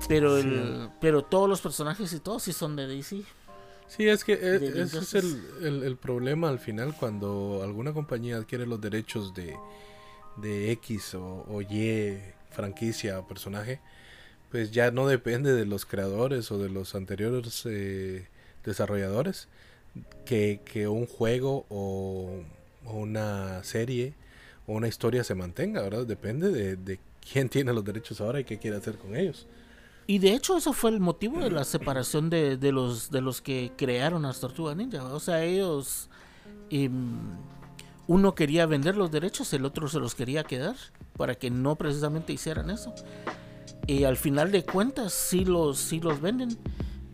[0.09, 0.49] Pero Sí.
[0.49, 0.89] el.
[1.01, 3.23] Pero todos los personajes y todos sí son de DC.
[3.89, 7.93] Sí, es que e- De ese es el, el- el problema al final cuando alguna
[7.93, 9.55] compañía adquiere los derechos de,
[10.37, 12.19] de X o, o Y
[12.51, 13.81] franquicia o personaje,
[14.51, 18.27] pues ya no depende de los creadores o de los anteriores eh,
[18.65, 19.49] desarrolladores
[20.25, 22.43] que, que un juego o,
[22.85, 24.15] una serie
[24.67, 26.07] o una historia se mantenga, ¿verdad?
[26.07, 26.99] Depende de, de
[27.33, 29.47] quién tiene los derechos ahora y qué quiere hacer con ellos.
[30.09, 33.41] Y de hecho, eso fue el motivo de la separación de, de los, de los
[33.41, 35.03] que crearon las Tortugas Ninja.
[35.05, 36.09] O sea, ellos.
[36.71, 37.19] em,
[38.07, 40.77] uno quería vender los derechos, el otro se los quería quedar.
[41.17, 42.95] Para que no precisamente hicieran eso.
[43.89, 46.57] Y al final de cuentas, sí los, sí los venden.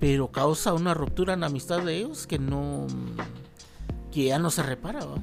[0.03, 2.89] Pero causa una ruptura en la amistad de ellos que no.
[4.11, 5.23] que ya no se repara, ¿va?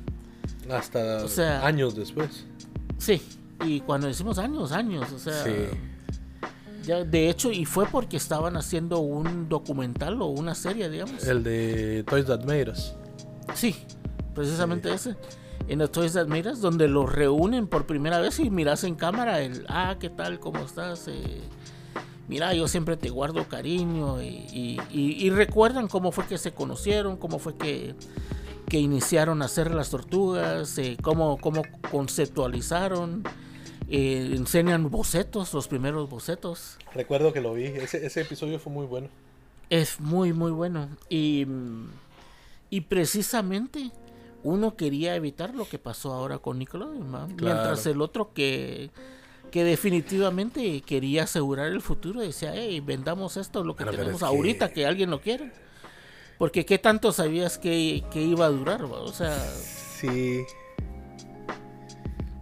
[0.77, 2.45] Hasta O sea- años después.
[2.97, 3.21] Sí,
[3.65, 5.51] y cuando decimos años, años, o sea, Sí.
[6.85, 11.23] ya, de hecho, y fue porque estaban haciendo un documental o una serie, digamos.
[11.27, 12.93] El de Toys That Made Us.
[13.53, 13.75] Sí,
[14.33, 15.17] precisamente ese.
[15.67, 18.95] En los Toys That Made Us, donde los reúnen por primera vez y miras en
[18.95, 20.39] cámara el, ah, ¿qué tal?
[20.39, 21.07] ¿Cómo estás?
[21.09, 21.41] Eh,
[22.29, 26.53] mira, yo siempre te guardo cariño y, y- y- y recuerdan cómo fue que se
[26.53, 27.95] conocieron, cómo fue que,
[28.69, 33.23] que iniciaron a hacer las tortugas, eh, cómo, cómo conceptualizaron,
[33.89, 36.77] eh, enseñan bocetos, los primeros bocetos.
[36.93, 37.65] Recuerdo que lo vi.
[37.65, 39.07] Ese, ese episodio fue muy bueno.
[39.71, 40.87] Es muy, muy bueno.
[41.09, 41.45] Y,
[42.69, 43.91] y precisamente
[44.43, 47.27] uno quería evitar lo que pasó ahora con Nickelodeon, ¿va?
[47.27, 48.91] mientras el otro que,
[49.49, 54.71] que definitivamente quería asegurar el futuro decía, hey, vendamos esto, lo que Pero, tenemos ahorita,
[54.71, 54.85] que...
[54.85, 55.51] alguien lo quiere.
[56.37, 58.99] Porque qué tanto sabías que, que iba a durar, ¿va?
[59.01, 59.37] o sea,
[59.99, 60.41] Sí.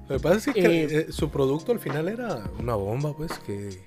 [0.07, 3.31] Lo que pasa es que Eh, eh, su producto al final era una bomba, pues,
[3.39, 3.85] que,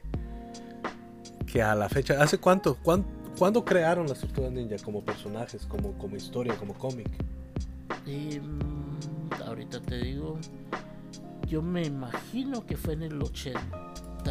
[1.46, 2.20] que a la fecha...
[2.22, 2.76] ¿Hace cuánto?
[2.82, 3.06] ¿Cuán-
[3.38, 7.08] ¿Cuándo crearon las Tortugas Ninja como personajes, como, como historia, como cómic?
[8.06, 10.38] mm, ahorita te digo,
[11.50, 14.30] yo me imagino que fue en el 87,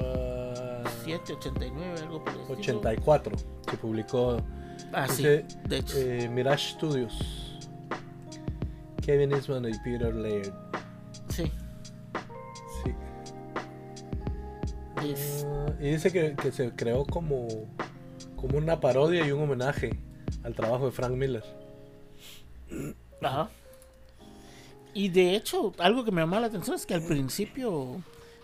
[0.00, 0.84] Ah,
[1.36, 2.58] 89, algo por el estilo.
[2.78, 3.36] 84
[3.70, 4.42] se publicó
[4.92, 5.96] Ah, sí, de hecho.
[5.98, 7.58] eh, Mirage Studios.
[9.04, 10.52] Kevin Eastman y Peter Laird.
[11.30, 11.50] sí.
[12.84, 12.94] Sí.
[15.10, 17.48] es- Ah, y dice que, que se creó como,
[18.36, 19.90] como una parodia y un homenaje
[20.44, 21.42] al trabajo de Frank Miller.
[23.22, 23.48] Ajá.
[24.94, 28.02] Y de hecho, algo que me llamó la atención es que al principio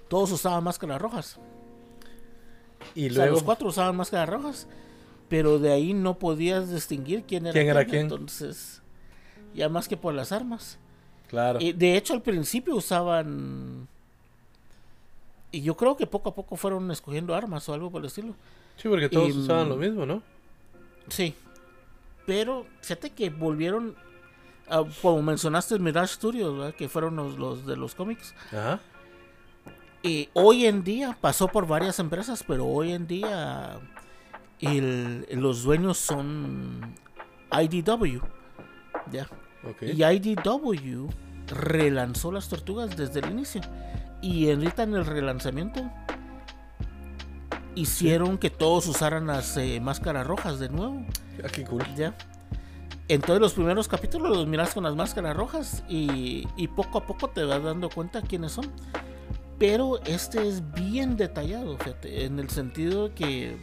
[0.08, 1.40] todos usaban máscaras rojas.
[2.94, 4.68] Y O sea, luego, los cuatro usaban máscaras rojas.
[5.28, 8.02] Pero de ahí no podías distinguir quién era ¿Quién era quién?
[8.02, 8.82] Entonces,
[9.54, 10.78] ya más que por las armas.
[11.28, 13.88] claro, Eh, de hecho, al principio usaban
[15.50, 18.36] y yo creo que poco a poco fueron escogiendo armas o algo por el estilo.
[18.76, 20.22] Sí, porque todos Y, usaban mm, lo mismo, ¿no?
[21.08, 21.34] Sí.
[22.24, 23.96] Pero fíjate que volvieron,
[24.68, 26.74] ah, como mencionaste, Mirage Studios, ¿verdad?
[26.74, 28.34] que fueron los, los de los cómics.
[28.48, 28.80] Ajá.
[30.02, 33.78] Y hoy en día pasó por varias empresas, pero hoy en día
[34.60, 36.94] el- los dueños son
[37.50, 38.20] IDW.
[39.10, 39.26] Ya.
[39.80, 41.08] Y IDW
[41.46, 43.62] relanzó las tortugas desde el inicio.
[44.20, 45.90] Y ahorita en el relanzamiento
[47.74, 51.04] hicieron que todos usaran las eh, máscaras rojas de nuevo.
[51.42, 51.82] Ah, qué cool.
[51.96, 52.14] Ya.
[53.08, 57.28] Entonces los primeros capítulos los miras con las máscaras rojas y, y poco a poco
[57.28, 58.70] te vas dando cuenta quiénes son.
[59.58, 63.56] Pero este es bien detallado, fíjate, en el sentido que,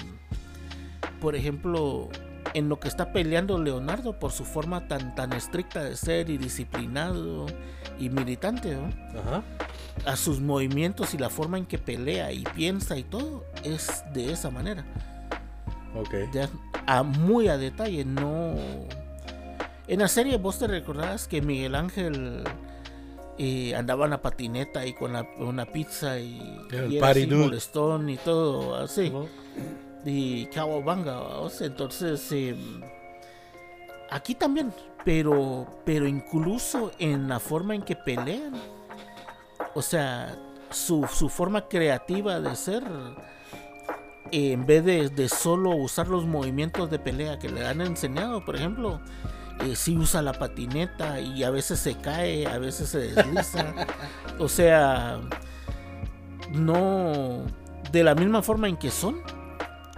[1.20, 2.08] por ejemplo,
[2.54, 6.38] en lo que está peleando Leonardo por su forma tan, tan estricta de ser y
[6.38, 7.46] disciplinado
[8.00, 8.90] y militante, ¿no?
[9.20, 9.44] Ajá.
[10.06, 14.32] a sus movimientos y la forma en que pelea y piensa y todo es de
[14.32, 14.86] esa manera
[15.96, 16.14] Ok.
[16.34, 16.50] ya
[16.88, 18.56] a muy a detalle, no.
[19.88, 22.44] En la serie vos te recordás que Miguel Ángel
[23.38, 26.40] eh, andaba en la patineta y con la, una pizza y,
[26.72, 29.10] El y era así molestón y todo así.
[29.10, 29.26] ¿No?
[30.06, 32.56] Y Cowabunga, o sea, entonces eh,
[34.10, 34.74] aquí también,
[35.06, 38.54] pero, pero incluso en la forma en que pelean,
[39.76, 40.36] o sea,
[40.72, 42.84] su, su forma creativa de ser,
[44.32, 48.56] en vez de, de solo usar los movimientos de pelea que le han enseñado, por
[48.56, 49.02] ejemplo,
[49.60, 53.74] eh, sí usa la patineta y a veces se cae, a veces se desliza,
[54.40, 55.20] o sea,
[56.52, 57.44] no
[57.92, 59.22] de la misma forma en que son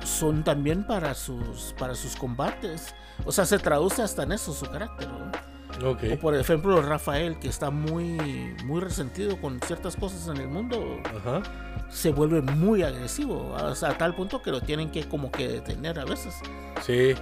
[0.03, 2.93] son también para sus para sus combates
[3.25, 5.89] o sea se traduce hasta en eso su carácter ¿no?
[5.89, 6.03] Ok.
[6.13, 10.99] o por ejemplo Rafael que está muy muy resentido con ciertas cosas en el mundo
[11.17, 11.41] Ajá.
[11.89, 15.47] se vuelve muy agresivo o sea, a tal punto que lo tienen que como que
[15.47, 16.35] detener a veces
[16.81, 17.13] Sí.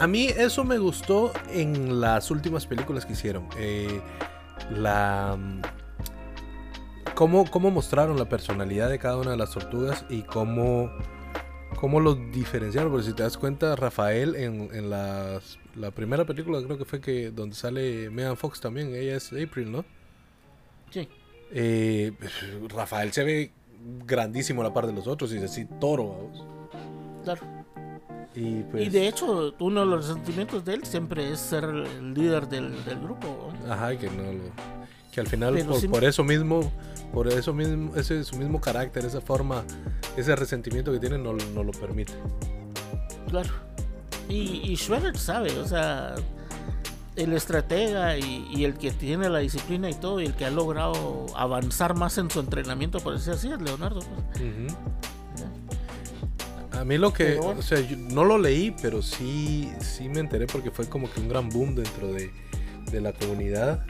[0.00, 3.48] A mí eso me gustó en las últimas películas que hicieron.
[3.58, 4.00] Eh,
[4.70, 5.36] la.
[5.38, 5.60] mm,
[7.14, 10.90] Cómo, cómo mostraron la personalidad de cada una de las tortugas y cómo,
[11.80, 12.90] cómo los diferenciaron.
[12.92, 17.00] Porque si te das cuenta, Rafael en, en las- la primera película creo que fue
[17.00, 19.84] que donde sale Megan Fox también, ella es April, ¿no?
[20.90, 21.08] sí
[21.52, 22.12] Eh,
[22.68, 23.52] Rafael se ve
[24.06, 26.08] grandísimo a la par de los otros y es así toro.
[26.08, 26.44] vamos.
[27.24, 27.40] claro
[28.36, 32.12] Y, pues, y de hecho uno de los resentimientos de él siempre es ser el
[32.14, 33.48] líder del, del grupo.
[33.68, 34.76] Ajá, que no lo-
[35.10, 35.54] que al final
[35.90, 36.70] por, eso mismo,
[37.14, 39.64] por eso mismo, ese su mismo carácter, esa forma,
[40.18, 42.12] ese resentimiento que tiene no, no lo permite.
[43.30, 43.48] Claro.
[44.28, 46.16] Y, y sabe, o sea,
[47.16, 50.50] el estratega y, y el que tiene la disciplina y todo, y el que ha
[50.50, 54.00] logrado avanzar más en su entrenamiento, por decir así, es Leonardo.
[54.00, 54.74] pues.
[56.76, 60.46] A mí lo que, o sea, yo no lo leí, pero sí, sí me enteré
[60.46, 62.30] porque fue como que un gran boom dentro de,
[62.90, 63.86] de la comunidad,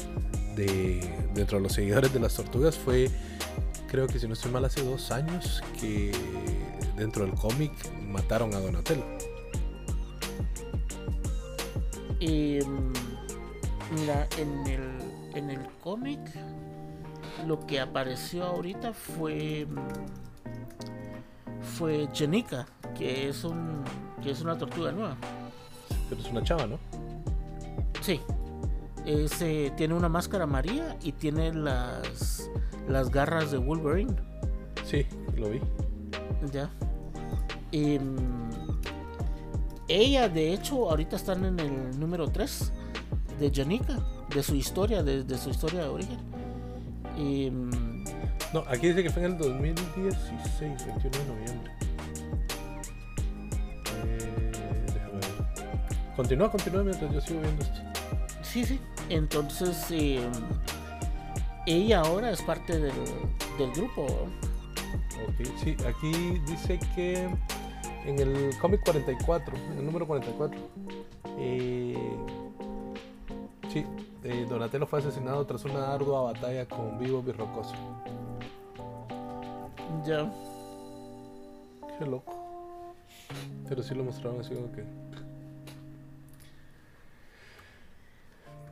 [0.54, 1.00] de,
[1.34, 2.78] dentro de los seguidores de las tortugas.
[2.78, 3.10] Fue,
[3.88, 6.12] creo que si no estoy mal, hace dos años que
[6.96, 7.72] dentro del cómic
[8.02, 9.04] mataron a Donatello.
[12.20, 12.92] Y mm,
[14.00, 14.82] mira, en el,
[15.34, 16.20] en el cómic,
[17.46, 19.66] lo que apareció ahorita fue.
[21.76, 22.66] Fue Jenica,
[22.98, 23.82] que es un.
[24.22, 25.16] que es una tortuga nueva.
[26.08, 26.78] Pero es una chava, ¿no?
[28.00, 28.20] Sí.
[29.04, 32.50] Es, eh, tiene una máscara amarilla y tiene las,
[32.88, 34.14] las garras de Wolverine.
[34.84, 35.60] Sí, lo vi.
[36.52, 36.70] Ya.
[37.70, 38.50] Y, mm,
[39.88, 42.72] ella, de hecho, ahorita están en el número 3
[43.38, 43.98] de Janika,
[44.34, 46.18] de su historia, de, de su historia de origen.
[47.16, 48.04] Y, mm,
[48.52, 51.72] No, aquí dice que fue en el 2016, 21 de noviembre.
[56.16, 57.80] Continúa, continúa mientras yo sigo viendo esto.
[58.42, 58.80] sí, sí.
[59.08, 60.20] Entonces, eh,
[61.66, 62.94] ella ahora es parte del,
[63.58, 64.04] del grupo.
[65.28, 67.28] Ok, sí, aquí dice que
[68.06, 70.58] en el cómic 44, en el número 44,
[71.38, 71.96] eh,
[73.72, 73.84] sí,
[74.24, 77.74] eh, Donatello fue asesinado tras una ardua batalla con Vivo Birrocoso.
[80.06, 80.30] Ya.
[81.98, 82.32] Qué loco.
[83.68, 84.84] Pero sí lo mostraron así como que.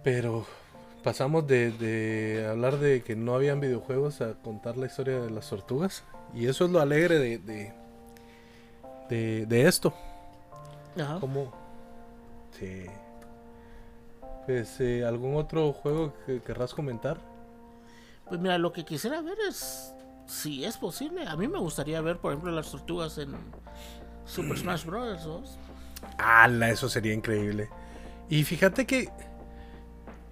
[0.05, 0.47] Pero
[1.03, 5.49] pasamos de, de hablar de que no habían videojuegos a contar la historia de las
[5.49, 6.05] tortugas.
[6.35, 7.73] Y eso es lo alegre de, de,
[9.09, 9.95] de, de esto.
[11.01, 11.19] Ajá.
[11.19, 11.53] Como.
[12.59, 12.85] Sí.
[14.47, 17.19] Pues, eh, ¿algún otro juego que querrás comentar?
[18.29, 19.95] Pues mira, lo que quisiera ver es
[20.27, 23.35] si es posible, a mí me gustaría ver, por ejemplo, las tortugas en
[24.27, 25.59] Super Smash Bros.
[26.19, 26.71] ¡Hala!
[26.71, 27.69] Eso sería increíble.
[28.29, 29.11] Y fíjate que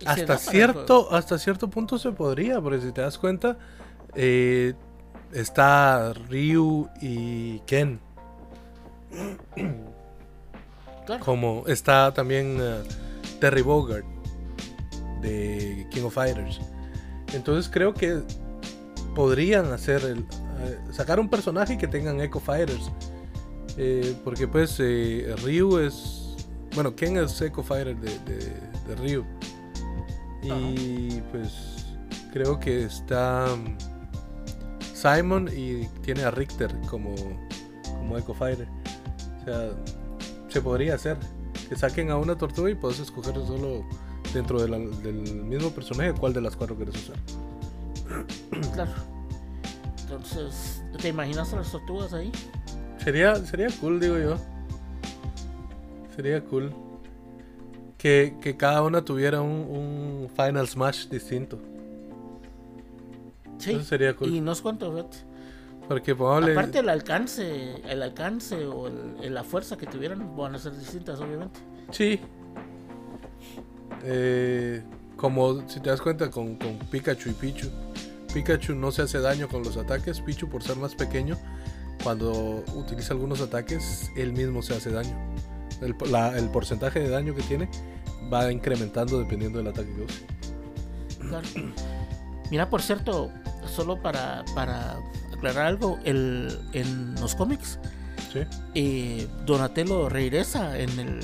[0.07, 3.57] hasta cierto, hasta cierto punto se podría, porque si te das cuenta,
[4.15, 4.75] eh,
[5.33, 8.01] está Ryu y Ken.
[11.25, 12.83] Como está también eh,
[13.41, 14.05] Terry Bogard
[15.21, 16.61] de King of Fighters.
[17.33, 18.23] Entonces creo que
[19.15, 22.91] podrían hacer el, eh, sacar un personaje que tengan Echo Fighters.
[24.25, 26.19] porque pues Ryu es.
[26.75, 28.37] Bueno, Ken es Echo Fighter de,
[28.87, 29.25] de Ryu.
[30.43, 31.87] Y pues
[32.33, 33.77] creo que está um,
[34.95, 37.15] Simon y tiene a Richter como,
[37.85, 38.69] como Echo Fighter.
[39.41, 39.71] O sea,
[40.49, 41.17] se podría hacer.
[41.69, 43.85] Que saquen a una tortuga y puedes escoger solo
[44.35, 47.17] dentro del mismo personaje cuál de las cuatro quieres usar.
[48.75, 48.93] Claro.
[50.03, 52.31] Entonces, ¿te imaginas a las tortugas ahí?
[52.99, 54.37] Sería, sería cool, digo yo.
[56.15, 56.75] Sería cool
[58.03, 61.61] que, cada una tuviera un, Final Smash distinto.
[63.59, 63.81] Sí.
[63.85, 64.29] sería cool.
[64.35, 65.09] Y no es cuánto,
[65.87, 66.51] Porque probable...
[66.51, 68.91] Aparte el alcance, el alcance o
[69.21, 71.61] la fuerza que tuvieran van a ser distintas, obviamente.
[71.93, 72.19] Sí.
[74.03, 74.83] Eh,
[75.17, 77.69] como si te das cuenta con, con Pikachu y Pichu.
[78.35, 81.39] Pikachu no se hace daño con los ataques, Pichu por ser más pequeño,
[82.03, 85.32] cuando utiliza algunos ataques, él mismo se hace daño.
[85.83, 85.97] El,
[86.37, 87.69] el porcentaje de daño que tiene
[88.33, 90.27] va incrementando dependiendo del ataque que use.
[92.51, 93.31] Mira, por cierto,
[93.67, 94.99] solo para, para
[95.35, 97.79] aclarar algo, el, en los cómics,
[98.75, 101.21] eh, Donatello regresa en el,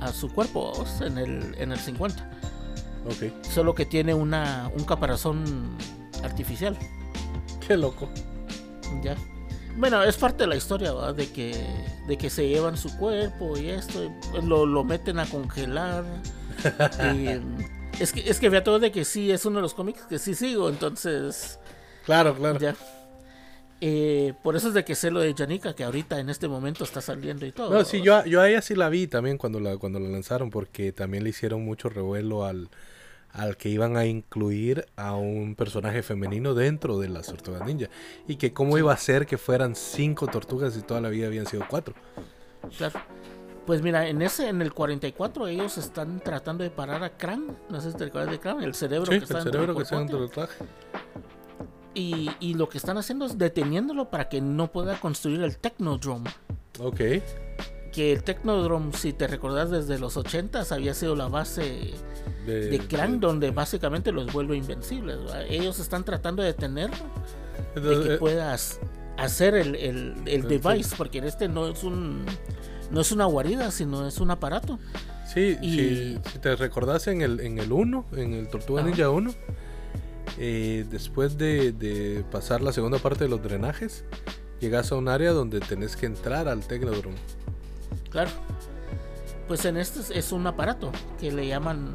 [0.00, 2.30] a su cuerpo en el, en el 50.
[3.14, 3.34] Okay.
[3.42, 5.76] Solo que tiene una, un caparazón
[6.22, 6.76] artificial.
[7.66, 8.08] Qué loco.
[9.02, 9.16] Ya.
[9.76, 11.14] Bueno, es parte de la historia, ¿verdad?
[11.14, 11.54] De que,
[12.06, 14.12] de que se llevan su cuerpo y esto,
[14.42, 16.04] lo, lo meten a congelar
[18.00, 20.18] es que, es que vea todo de que sí, es uno de los cómics que
[20.18, 21.58] sí sigo, entonces.
[22.04, 22.58] Claro, claro.
[22.58, 22.74] Ya.
[23.82, 26.84] Eh, por eso es de que sé lo de Janika, que ahorita en este momento
[26.84, 27.70] está saliendo y todo.
[27.70, 30.50] No, sí, yo, yo a ella sí la vi también cuando la, cuando la lanzaron,
[30.50, 32.68] porque también le hicieron mucho revuelo al,
[33.32, 37.88] al que iban a incluir a un personaje femenino dentro de las tortugas ninja.
[38.26, 41.46] Y que cómo iba a ser que fueran cinco tortugas y toda la vida habían
[41.46, 41.94] sido cuatro.
[42.76, 43.00] Claro.
[43.66, 47.80] Pues mira, en ese, en el 44 ellos están tratando de parar a Krang, no
[47.80, 50.20] sé si te recuerdas de Krang, el cerebro que está el cerebro que está dentro
[50.20, 50.64] del traje.
[51.94, 56.30] Y, y, lo que están haciendo es deteniéndolo para que no pueda construir el Technodrome.
[56.78, 57.00] Ok.
[57.92, 61.92] Que el Technodrome, si te recordás desde los 80 había sido la base
[62.46, 65.18] de, Krang, donde básicamente los vuelve invencibles.
[65.48, 67.04] Ellos están tratando de detenerlo,
[67.74, 68.80] de que eh, puedas
[69.18, 72.24] hacer el, el, el device, porque este no es un
[72.90, 74.78] no es una guarida, sino es un aparato.
[75.32, 76.18] Sí, y...
[76.32, 79.32] si, te recordás en el, en el 1, en el Tortuga Ninja 1,
[80.38, 84.04] eh, después de, pasar la segunda parte de los drenajes,
[84.60, 87.16] llegas a un área donde tenés que entrar al Technodrome.
[88.10, 88.30] Claro.
[89.48, 91.92] Pues en este es un aparato que le llaman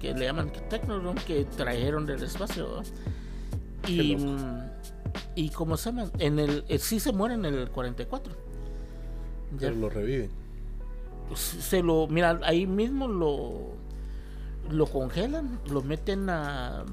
[0.00, 2.82] que, le llaman Technodrome que trajeron del espacio.
[3.86, 4.16] Y,
[5.36, 8.46] y como se llama, en el eh, sí se muere en el 44
[9.58, 10.30] pero lo reviven.
[11.34, 13.74] Se lo, mira, ahí mismo lo,
[14.70, 16.84] lo congelan, lo meten a.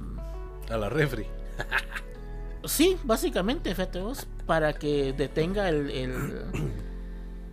[0.70, 1.26] A la refri.
[2.64, 6.14] sí, básicamente, fíjate vos, para que detenga el, el,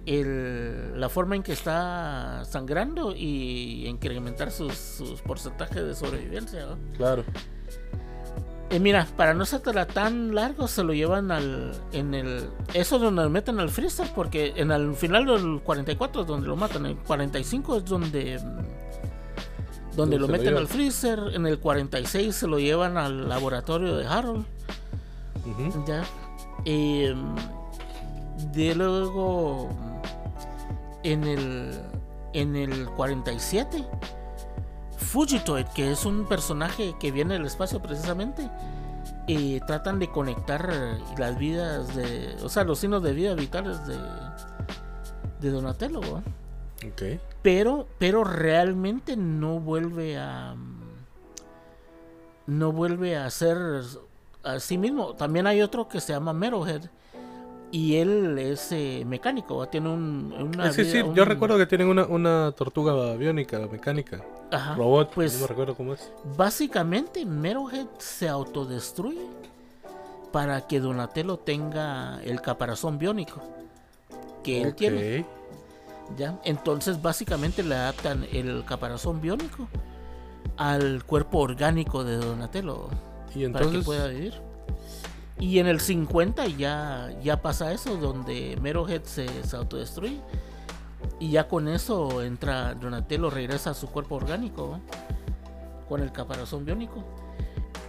[0.07, 6.67] la forma en que está sangrando y incrementar sus, sus porcentajes de sobrevivencia.
[6.97, 7.25] Claro.
[8.71, 11.73] Eh, mira, para no ser tan largo, se lo llevan al.
[11.93, 12.49] En el.
[12.73, 16.55] Eso donde lo meten al freezer, porque en el final del 44 es donde lo
[16.55, 16.87] matan.
[16.87, 18.41] En el 45 es donde.
[19.97, 21.19] Donde lo meten al freezer.
[21.35, 24.47] En el 46 se lo llevan al laboratorio de Harold.
[25.89, 26.05] Ya.
[26.65, 27.13] Eh,
[28.53, 29.90] de luego.
[31.03, 31.81] En el.
[32.33, 33.85] En el 47
[34.97, 38.49] Fugitoid, que es un personaje que viene del espacio precisamente,
[39.27, 40.73] y tratan de conectar
[41.19, 43.97] las vidas de, o sea, los signos de vida vitales de,
[45.41, 46.01] de Donatello.
[47.43, 50.55] Pero, pero realmente no vuelve a,
[52.47, 53.59] no vuelve a ser
[54.43, 55.15] a sí mismo.
[55.15, 56.83] También hay otro que se llama Merohead
[57.73, 60.73] y él es eh, mecánico, tiene un, una...
[60.73, 64.25] Sí, sí, yo recuerdo que tienen una, una tortuga biónica, mecánica.
[64.51, 66.11] Ajá, robot, pues no recuerdo cómo es.
[66.37, 69.27] Básicamente Merohead se autodestruye
[70.33, 73.41] para que Donatello tenga el caparazón biónico
[74.43, 75.27] que él tiene.
[76.17, 76.41] ¿Ya?
[76.45, 79.69] Entonces básicamente le adaptan el caparazón biónico
[80.57, 82.89] al cuerpo orgánico de Donatello
[83.33, 83.69] y entonces...
[83.69, 84.35] para que pueda vivir.
[85.41, 90.21] Y en el 50 ya, ya pasa eso, donde Merohead se, se autodestruye.
[91.19, 94.81] Y ya con eso entra Donatello, regresa a su cuerpo orgánico
[95.89, 97.05] con el caparazón biónico.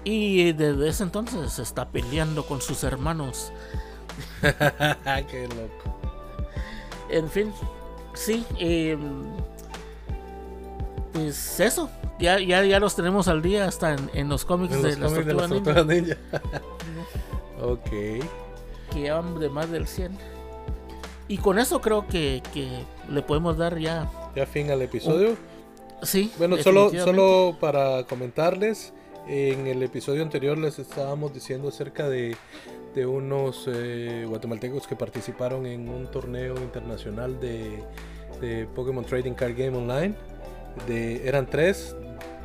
[0.04, 3.52] Y desde ese entonces se está peleando con sus hermanos.
[4.42, 6.00] Qué loco.
[7.10, 7.54] En fin,
[8.14, 8.46] sí.
[8.58, 9.24] Em,
[11.14, 11.90] pues eso.
[12.20, 16.18] Ya, ya, ya los tenemos al día hasta en, los cómics de, las Tortugas Ninja.
[17.62, 17.90] ok.
[18.92, 20.18] Que van de más del 100.
[21.28, 22.68] Y con eso creo que, que
[23.10, 24.12] le podemos dar ya.
[24.36, 25.38] Ya fin al episodio.
[26.02, 26.32] sí.
[26.38, 28.94] Bueno, solo, solo para comentarles.
[29.28, 32.36] En el episodio anterior les estábamos diciendo acerca de,
[32.96, 37.84] de unos eh, guatemaltecos que participaron en un torneo internacional de,
[38.42, 40.16] de Pokémon Trading Card Game Online.
[40.88, 41.96] De, eran tres.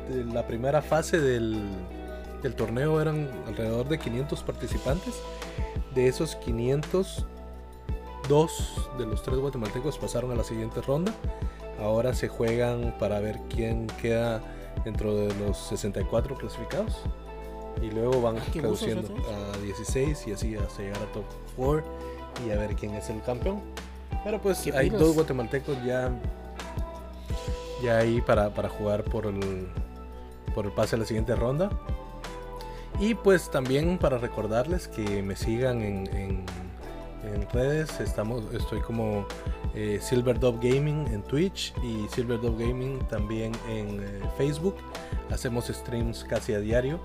[0.09, 1.61] De la primera fase del,
[2.41, 5.21] del torneo eran alrededor de 500 participantes.
[5.93, 7.25] De esos 500,
[8.29, 11.13] dos de los tres guatemaltecos pasaron a la siguiente ronda.
[11.79, 14.41] Ahora se juegan para ver quién queda
[14.83, 16.97] dentro de los 64 clasificados.
[17.81, 21.83] Y luego van reduciendo a 16 y así hasta llegar a top 4
[22.45, 23.61] y a ver quién es el campeón.
[24.23, 26.11] Pero pues hay dos guatemaltecos ya,
[27.83, 29.67] ya ahí para, para jugar por el,
[30.55, 31.69] por el pase a la siguiente ronda.
[32.99, 36.45] Y pues también para recordarles que me sigan en, en,
[37.53, 37.99] redes.
[37.99, 39.25] Estamos, estoy como
[39.75, 39.99] eh,
[40.61, 44.75] Gaming en Twitch y Silver Dove Gaming también en eh, Facebook.
[45.31, 46.99] Hacemos streams casi a diario.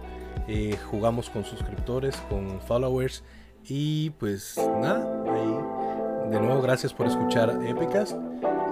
[0.49, 3.23] Eh, jugamos con suscriptores, con followers.
[3.69, 8.17] Y pues nada, ahí de nuevo gracias por escuchar Épicas.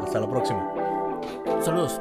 [0.02, 0.72] Hasta la próxima.
[1.60, 2.00] Saludos.